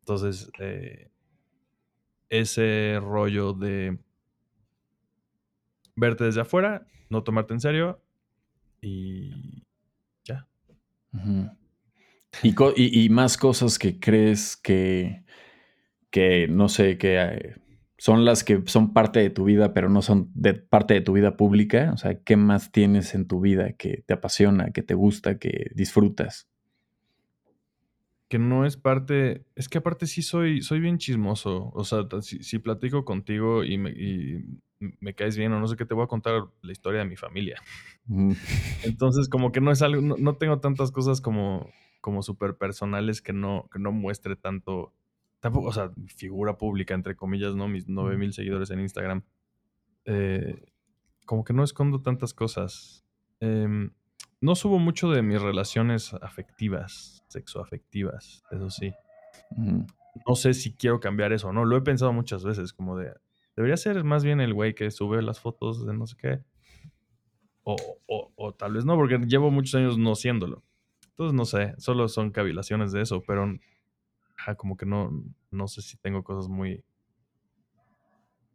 [0.00, 1.10] Entonces, eh,
[2.28, 3.98] ese rollo de
[5.94, 8.02] verte desde afuera, no tomarte en serio
[8.80, 9.64] y
[10.24, 10.48] ya.
[12.42, 15.24] y, más cosas que crees que,
[16.10, 17.59] que no sé, que eh,
[18.00, 21.12] son las que son parte de tu vida, pero no son de parte de tu
[21.12, 21.90] vida pública.
[21.92, 25.70] O sea, ¿qué más tienes en tu vida que te apasiona, que te gusta, que
[25.74, 26.48] disfrutas?
[28.30, 32.58] que no es parte, es que aparte sí soy, soy bien chismoso, o sea, si,
[32.60, 36.70] platico contigo y me, caes bien o no sé qué, te voy a contar la
[36.70, 37.60] historia de mi familia.
[38.84, 41.70] Entonces, como que no es algo, no, tengo tantas cosas como,
[42.00, 44.94] como súper personales que no, que no muestre tanto,
[45.40, 47.68] tampoco, o sea, figura pública, entre comillas, ¿no?
[47.68, 49.24] Mis 9000 mil seguidores en Instagram.
[50.04, 50.72] Eh,
[51.26, 53.04] como que no escondo tantas cosas.
[53.40, 53.90] Em,
[54.40, 58.92] no subo mucho de mis relaciones afectivas, sexoafectivas, eso sí.
[59.56, 61.64] No sé si quiero cambiar eso o no.
[61.64, 63.12] Lo he pensado muchas veces, como de.
[63.56, 66.40] Debería ser más bien el güey que sube las fotos de no sé qué.
[67.62, 67.76] O,
[68.36, 70.64] o, tal vez no, porque llevo muchos años no siéndolo.
[71.10, 73.46] Entonces no sé, solo son cavilaciones de eso, pero
[74.56, 75.10] como que no,
[75.50, 76.82] no sé si tengo cosas muy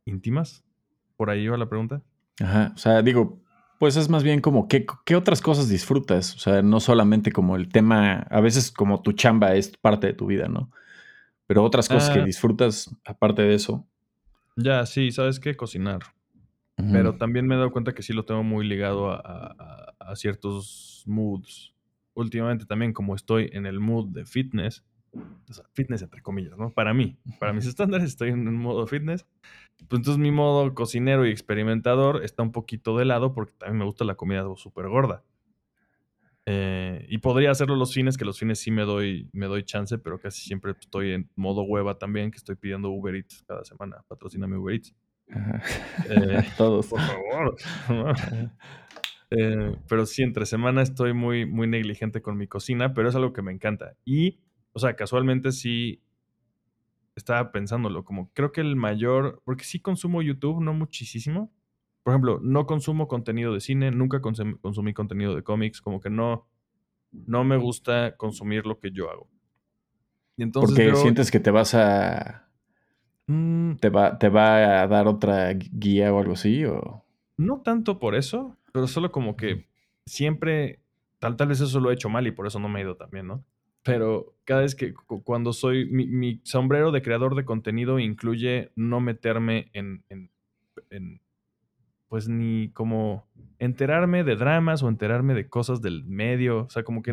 [0.05, 0.63] íntimas.
[1.17, 2.01] ¿Por ahí va la pregunta?
[2.41, 3.41] Ajá, o sea, digo,
[3.77, 6.33] Pues es más bien como ¿qué, qué otras cosas disfrutas.
[6.35, 10.13] O sea, no solamente como el tema, a veces como tu chamba es parte de
[10.13, 10.71] tu vida, ¿no?
[11.45, 12.25] Pero otras cosas que Ah.
[12.25, 13.85] disfrutas aparte de eso.
[14.55, 15.55] Ya, sí, ¿sabes qué?
[15.57, 15.99] Cocinar.
[16.77, 21.03] Pero también me he dado cuenta que sí lo tengo muy ligado a- a ciertos
[21.05, 21.73] moods.
[22.13, 24.85] Últimamente también, como estoy en el mood de fitness,
[25.49, 26.71] o sea, fitness entre comillas, ¿no?
[26.71, 29.25] Para mí, para mis estándares, estoy en un modo fitness.
[29.87, 33.85] Pues entonces mi modo cocinero y experimentador está un poquito de lado porque también me
[33.85, 35.23] gusta la comida súper gorda.
[36.47, 39.97] Eh, y podría hacerlo los fines, que los fines sí me doy, me doy chance,
[39.97, 44.03] pero casi siempre estoy en modo hueva también, que estoy pidiendo Uber Eats cada semana.
[44.07, 44.95] Patrocíname Uber Eats.
[45.31, 45.61] Ajá.
[46.09, 46.87] Eh, Todos.
[46.87, 47.55] por favor.
[49.31, 53.33] Eh, pero sí, entre semana estoy muy, muy negligente con mi cocina, pero es algo
[53.33, 53.95] que me encanta.
[54.05, 54.39] Y,
[54.75, 56.01] o sea, casualmente sí
[57.15, 61.49] estaba pensándolo, como creo que el mayor, porque sí consumo YouTube, no muchísimo.
[62.03, 66.09] Por ejemplo, no consumo contenido de cine, nunca consum- consumí contenido de cómics, como que
[66.09, 66.45] no,
[67.11, 69.29] no me gusta consumir lo que yo hago.
[70.35, 72.49] Y entonces Porque sientes que te vas a.
[73.27, 76.65] Mm, Te va, te va a dar otra guía o algo así.
[76.65, 77.01] O...
[77.37, 79.67] No tanto por eso, pero solo como que
[80.05, 80.81] siempre,
[81.19, 82.97] tal, tal vez eso lo he hecho mal y por eso no me ha ido
[82.97, 83.43] tan bien, ¿no?
[83.85, 88.71] Pero cada vez que cu- cuando soy, mi, mi sombrero de creador de contenido incluye
[88.75, 90.31] no meterme en, en-
[90.89, 91.21] en,
[92.09, 93.27] pues ni como
[93.59, 97.11] enterarme de dramas o enterarme de cosas del medio, o sea, como que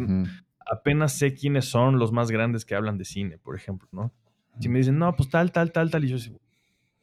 [0.67, 4.11] apenas sé quiénes son los más grandes que hablan de cine, por ejemplo, ¿no?
[4.61, 6.17] Si me dicen, no, pues tal, tal, tal, tal, y yo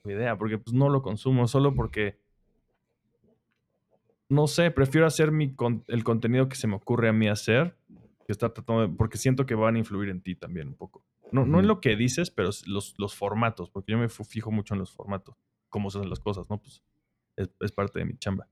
[0.03, 2.17] "Ni idea, porque pues no lo consumo, solo porque,
[4.29, 7.75] no sé, prefiero hacer mi con- el contenido que se me ocurre a mí hacer,
[8.29, 11.03] que estar tratando de, porque siento que van a influir en ti también un poco.
[11.31, 14.75] No, no en lo que dices, pero los, los formatos, porque yo me fijo mucho
[14.75, 15.35] en los formatos,
[15.69, 16.59] cómo se hacen las cosas, ¿no?
[16.59, 16.83] Pues
[17.37, 18.47] es, es parte de mi chamba.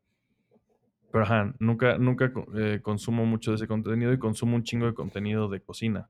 [1.11, 4.95] Pero ajá, nunca, nunca eh, consumo mucho de ese contenido y consumo un chingo de
[4.95, 6.09] contenido de cocina.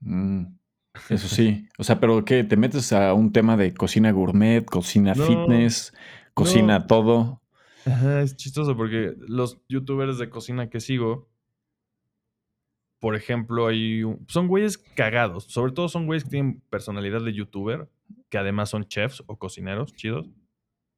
[0.00, 0.44] Mm,
[1.08, 1.68] Eso sí.
[1.78, 2.44] O sea, pero ¿qué?
[2.44, 5.92] ¿Te metes a un tema de cocina gourmet, cocina No, fitness,
[6.32, 6.86] cocina no.
[6.86, 7.42] todo?
[7.84, 11.28] Ajá, es chistoso porque los youtubers de cocina que sigo,
[13.02, 15.42] por ejemplo, hay son güeyes cagados.
[15.46, 17.88] Sobre todo son güeyes que tienen personalidad de youtuber,
[18.28, 20.30] que además son chefs o cocineros chidos.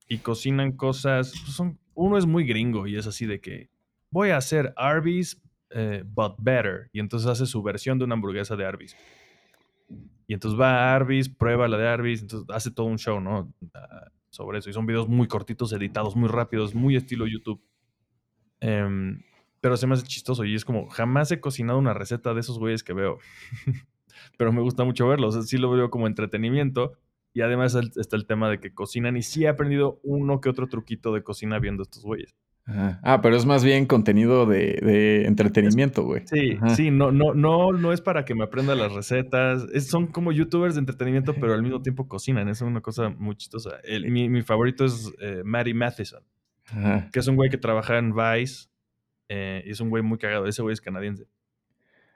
[0.06, 1.32] Y cocinan cosas.
[1.32, 3.70] pues, son, uno es muy gringo y es así de que
[4.10, 5.40] voy a hacer Arby's,
[5.70, 6.90] eh, but better.
[6.92, 8.94] Y entonces hace su versión de una hamburguesa de Arby's.
[10.26, 13.50] Y entonces va a Arby's, prueba la de Arby's, entonces hace todo un show, ¿no?
[13.72, 14.68] Ah, sobre eso.
[14.68, 17.62] Y son videos muy cortitos, editados, muy rápidos, muy estilo YouTube.
[18.60, 19.22] Em,
[19.64, 22.58] pero se me hace chistoso y es como, jamás he cocinado una receta de esos
[22.58, 23.16] güeyes que veo.
[24.36, 25.34] pero me gusta mucho verlos.
[25.34, 26.92] O sea, sí lo veo como entretenimiento.
[27.32, 30.66] Y además está el tema de que cocinan y sí he aprendido uno que otro
[30.66, 32.34] truquito de cocina viendo estos güeyes.
[32.66, 33.00] Ajá.
[33.02, 36.24] Ah, pero es más bien contenido de, de entretenimiento, güey.
[36.26, 36.74] Sí, Ajá.
[36.76, 39.64] sí, no, no, no, no es para que me aprenda las recetas.
[39.72, 42.50] Es- son como youtubers de entretenimiento, pero al mismo tiempo cocinan.
[42.50, 43.78] Es una cosa muy chistosa.
[43.82, 46.22] El- mi, mi favorito es eh, Matty Matheson,
[46.66, 47.08] Ajá.
[47.10, 48.66] que es un güey que trabaja en Vice.
[49.28, 50.46] Eh, es un güey muy cagado.
[50.46, 51.26] Ese güey es canadiense.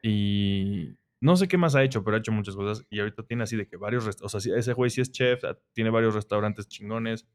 [0.02, 2.86] Y no sé qué más ha hecho, pero ha hecho muchas cosas.
[2.90, 4.08] Y ahorita tiene así de que varios...
[4.22, 7.26] O sea, ese güey sí es chef, ah, tiene varios restaurantes chingones.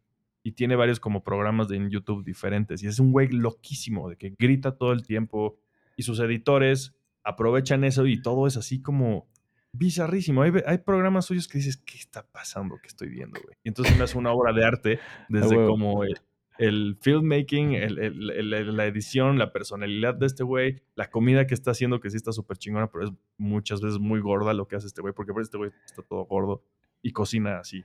[0.44, 2.84] Y tiene varios como programas de en YouTube diferentes.
[2.84, 5.58] Y es un güey loquísimo, de que grita todo el tiempo.
[5.96, 9.28] Y sus editores aprovechan eso y todo es así como
[9.72, 10.44] bizarrísimo.
[10.44, 12.78] Hay, programas suyos que dices, ¿qué está pasando?
[12.82, 13.56] ¿Qué estoy viendo, güey?
[13.64, 15.00] Y entonces me hace una obra de arte
[15.30, 16.20] desde como el,
[16.58, 22.10] el filmmaking, la edición, la personalidad de este güey, la comida que está haciendo, que
[22.10, 25.14] sí está súper chingona, pero es muchas veces muy gorda lo que hace este güey,
[25.14, 26.64] porque por este güey está todo gordo
[27.02, 27.84] y cocina así.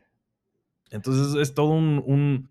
[0.90, 2.48] Entonces es todo un,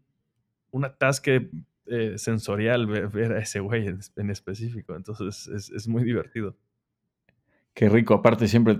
[0.72, 1.50] un, atasque
[1.86, 4.96] eh, sensorial ver, a ese güey en, específico.
[4.96, 6.56] Entonces es, muy divertido.
[7.74, 8.16] Qué rico.
[8.16, 8.80] Aparte, siempre,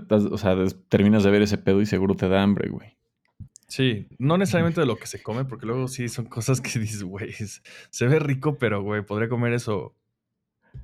[0.88, 2.97] terminas de ver ese pedo y seguro te da hambre, güey.
[3.68, 7.02] Sí, no necesariamente de lo que se come, porque luego sí son cosas que dices,
[7.02, 9.94] güey, se ve rico, pero güey, podría comer eso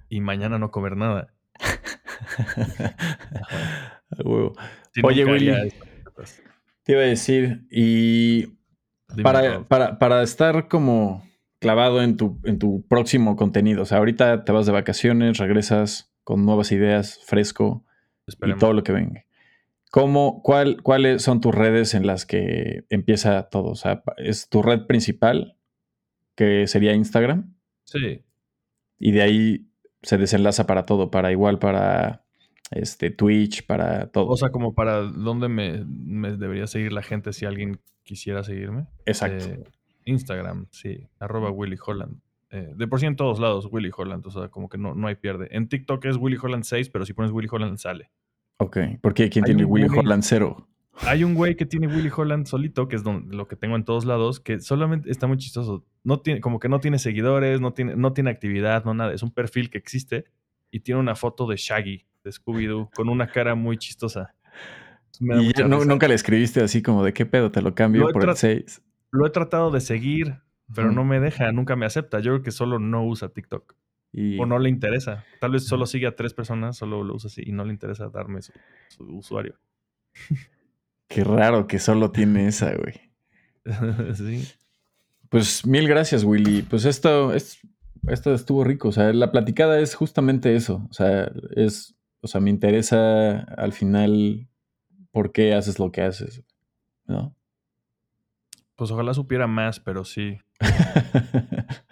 [0.09, 1.35] y mañana no comer nada.
[4.11, 4.55] A huevo.
[4.93, 5.73] Sí, Oye, Willy.
[6.83, 8.59] Te iba a decir, y
[9.23, 11.27] para, para, para estar como
[11.59, 16.13] clavado en tu, en tu próximo contenido, o sea, ahorita te vas de vacaciones, regresas
[16.23, 17.87] con nuevas ideas, fresco
[18.27, 19.25] y todo lo que venga.
[19.95, 23.71] ¿Cómo, cuál, ¿Cuáles son tus redes en las que empieza todo?
[23.71, 25.57] O sea, ¿es tu red principal,
[26.35, 27.55] que sería Instagram?
[27.85, 28.25] Sí,
[28.99, 29.71] Y de ahí
[30.03, 32.25] se desenlaza para todo, para igual para
[32.73, 34.27] este Twitch, para todo.
[34.27, 38.89] o sea, como para dónde me, me debería seguir la gente si alguien quisiera seguirme.
[39.07, 39.45] Exacto.
[39.45, 39.63] Eh,
[40.07, 42.21] Instagram, sí, arroba Willy Holland.
[42.51, 44.27] Eh, de por sí en todos lados, Willy Holland.
[44.27, 45.47] O sea, como que no, no hay pierde.
[45.53, 48.11] En TikTok es Willy Holland 6, pero si pones Willy Holland sale.
[48.59, 48.79] Ok.
[49.01, 49.29] ¿Por qué?
[49.31, 50.69] ¿Quién tiene Willy güey- Holland 0?
[51.01, 53.85] Hay un güey que tiene Willy Holland solito, que es don- lo que tengo en
[53.85, 55.85] todos lados, que solamente está muy chistoso.
[56.05, 59.13] No tiene, como que no tiene seguidores, no tiene, no tiene actividad, no nada.
[59.13, 60.25] Es un perfil que existe
[60.71, 64.35] y tiene una foto de Shaggy, de Scooby-Doo, con una cara muy chistosa.
[65.21, 68.13] Y ya no- nunca le escribiste así como de qué pedo, te lo cambio Lo
[68.13, 68.83] por el trat- 6.
[69.11, 70.37] Lo he tratado de seguir,
[70.75, 72.21] pero no me deja, nunca me acepta.
[72.21, 73.75] Yo creo que solo no usa TikTok.
[74.17, 75.25] Y, O no le interesa.
[75.41, 78.09] Tal vez solo sigue a tres personas, solo lo usa así y no le interesa
[78.11, 78.53] darme su,
[78.89, 79.59] su usuario.
[81.09, 83.01] Qué raro que solo tiene esa, güey.
[84.15, 84.47] sí.
[85.29, 86.63] Pues mil gracias, Willy.
[86.63, 87.59] Pues esto, es,
[88.09, 88.89] esto estuvo rico.
[88.89, 90.87] O sea, la platicada es justamente eso.
[90.89, 94.49] O sea, es, o sea, me interesa al final
[95.11, 96.43] por qué haces lo que haces,
[97.07, 97.37] ¿no?
[98.77, 100.39] Pues ojalá supiera más, pero sí.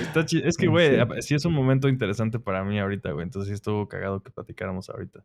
[0.00, 1.34] Está es que, güey, Sí.
[1.34, 3.24] es un momento interesante para mí ahorita, güey.
[3.24, 5.24] Entonces sí estuvo cagado que platicáramos ahorita.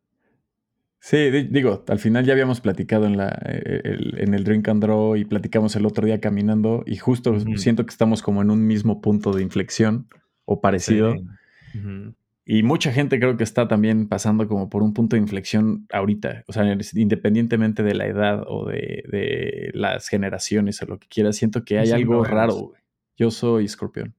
[0.99, 4.67] Sí, di- digo, al final ya habíamos platicado en, la, eh, el- en el Drink
[4.67, 8.49] and Draw y platicamos el otro día caminando y justo siento que estamos como en
[8.49, 10.07] un mismo punto de inflexión
[10.45, 11.13] o parecido.
[11.71, 11.79] Sí.
[12.49, 16.43] Y mucha gente creo que está también pasando como por un punto de inflexión ahorita.
[16.47, 16.63] O sea,
[16.95, 21.77] independientemente de la edad o de, de las generaciones o lo que quieras, siento que
[21.77, 22.81] hay Sí, algo raro, güey.
[23.17, 24.13] Yo soy escorpión.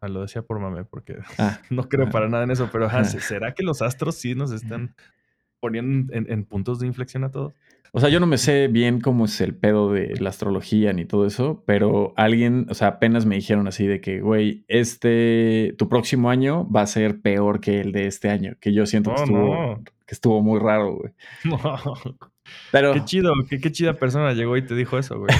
[0.00, 2.10] Ah, lo decía por mame, porque Ah, no creo Ah.
[2.10, 3.04] para nada en eso, pero Ah.
[3.04, 4.94] ¿será que los astros sí nos están
[5.60, 7.52] poniendo en, en puntos de inflexión a todos?
[7.92, 11.04] O sea, yo no me sé bien cómo es el pedo de la astrología ni
[11.06, 15.88] todo eso, pero alguien, o sea, apenas me dijeron así de que, güey, este, tu
[15.88, 19.20] próximo año va a ser peor que el de este año, que yo siento que,
[19.20, 19.82] Oh, estuvo, no.
[20.06, 21.12] que estuvo muy raro, güey.
[22.72, 25.34] Pero, Qué chido, qué, qué chida persona llegó y te dijo eso, güey.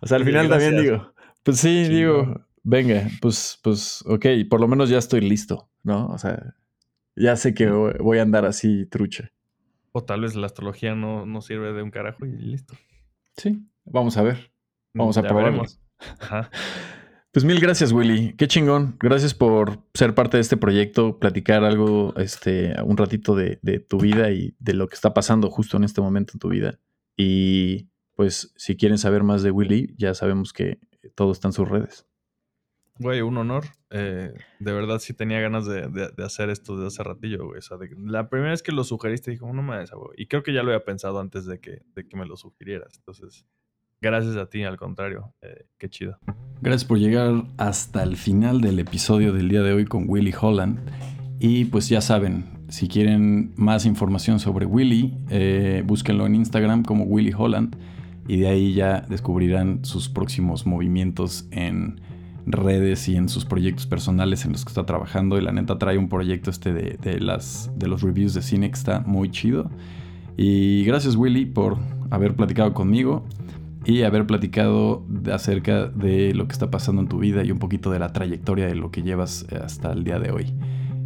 [0.00, 1.12] o sea, al final también digo,
[1.42, 6.06] pues sí, digo, venga, pues, pues, ok, por lo menos ya estoy listo, ¿no?
[6.08, 6.54] O sea,
[7.14, 9.30] ya sé que voy a andar así trucha.
[9.92, 12.74] O tal vez la astrología no, no sirve de un carajo y listo.
[13.36, 14.52] Sí, vamos a ver.
[14.92, 15.50] Vamos a Ya probarlo.
[15.50, 15.80] veremos.
[16.20, 16.50] Ajá.
[17.32, 18.32] Pues mil gracias, Willy.
[18.38, 18.96] Qué chingón.
[18.98, 23.98] Gracias por ser parte de este proyecto, platicar algo, este, un ratito de, de tu
[23.98, 26.78] vida y de lo que está pasando justo en este momento en tu vida.
[27.14, 30.78] Y pues, si quieren saber más de Willy, ya sabemos que
[31.14, 32.06] todo está en sus redes.
[32.98, 33.64] Güey, un honor.
[33.90, 37.60] Eh, de verdad sí tenía ganas de, hacer esto desde hace ratillo, güey.
[38.04, 40.10] La primera vez que lo sugeriste dije, "Oh, no me güey.
[40.16, 42.96] Y creo que ya lo había pensado antes de que, de que me lo sugirieras.
[42.96, 43.46] Entonces,
[44.00, 45.34] gracias a ti, al contrario.
[45.42, 46.18] Eh, qué chido.
[46.62, 50.78] Gracias por llegar hasta el final del episodio del día de hoy con Willy Holland.
[51.38, 57.04] Y pues ya saben, si quieren más información sobre Willy, eh, búsquenlo en Instagram como
[57.04, 57.76] Willy Holland.
[58.26, 62.00] Y de ahí ya descubrirán sus próximos movimientos en
[62.46, 65.38] redes y en sus proyectos personales en los que está trabajando.
[65.38, 68.76] Y la neta trae un proyecto este de, las, de los reviews de cine que
[68.76, 69.70] está muy chido.
[70.36, 71.78] Y gracias Willy por
[72.10, 73.24] haber platicado conmigo
[73.84, 77.90] y haber platicado acerca de lo que está pasando en tu vida y un poquito
[77.90, 80.52] de la trayectoria de lo que llevas eh, hasta el día de hoy.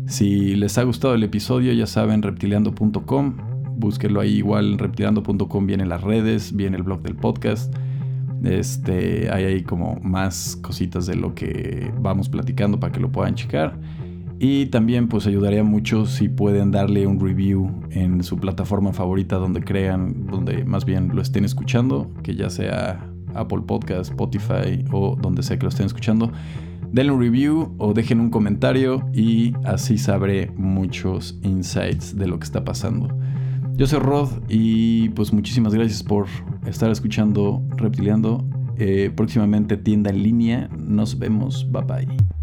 [0.06, 3.36] Si les ha gustado el episodio, ya saben, reptiliando.com,
[3.76, 7.72] búsquenlo ahí igual, reptiliando.com vienen las redes, viene el blog del podcast.
[8.44, 13.34] Este, hay ahí como más cositas de lo que vamos platicando para que lo puedan
[13.34, 13.78] checar.
[14.42, 19.62] Y también pues ayudaría mucho si pueden darle un review en su plataforma favorita donde
[19.62, 25.42] crean, donde más bien lo estén escuchando, que ya sea Apple Podcast, Spotify o donde
[25.42, 26.32] sea que lo estén escuchando.
[26.90, 32.44] Denle un review o dejen un comentario y así sabré muchos insights de lo que
[32.44, 33.08] está pasando.
[33.80, 36.26] Yo soy Rod y pues muchísimas gracias por
[36.66, 38.44] estar escuchando Reptiliando.
[38.76, 40.68] Eh, próximamente tienda en línea.
[40.76, 41.66] Nos vemos.
[41.72, 42.39] Bye bye.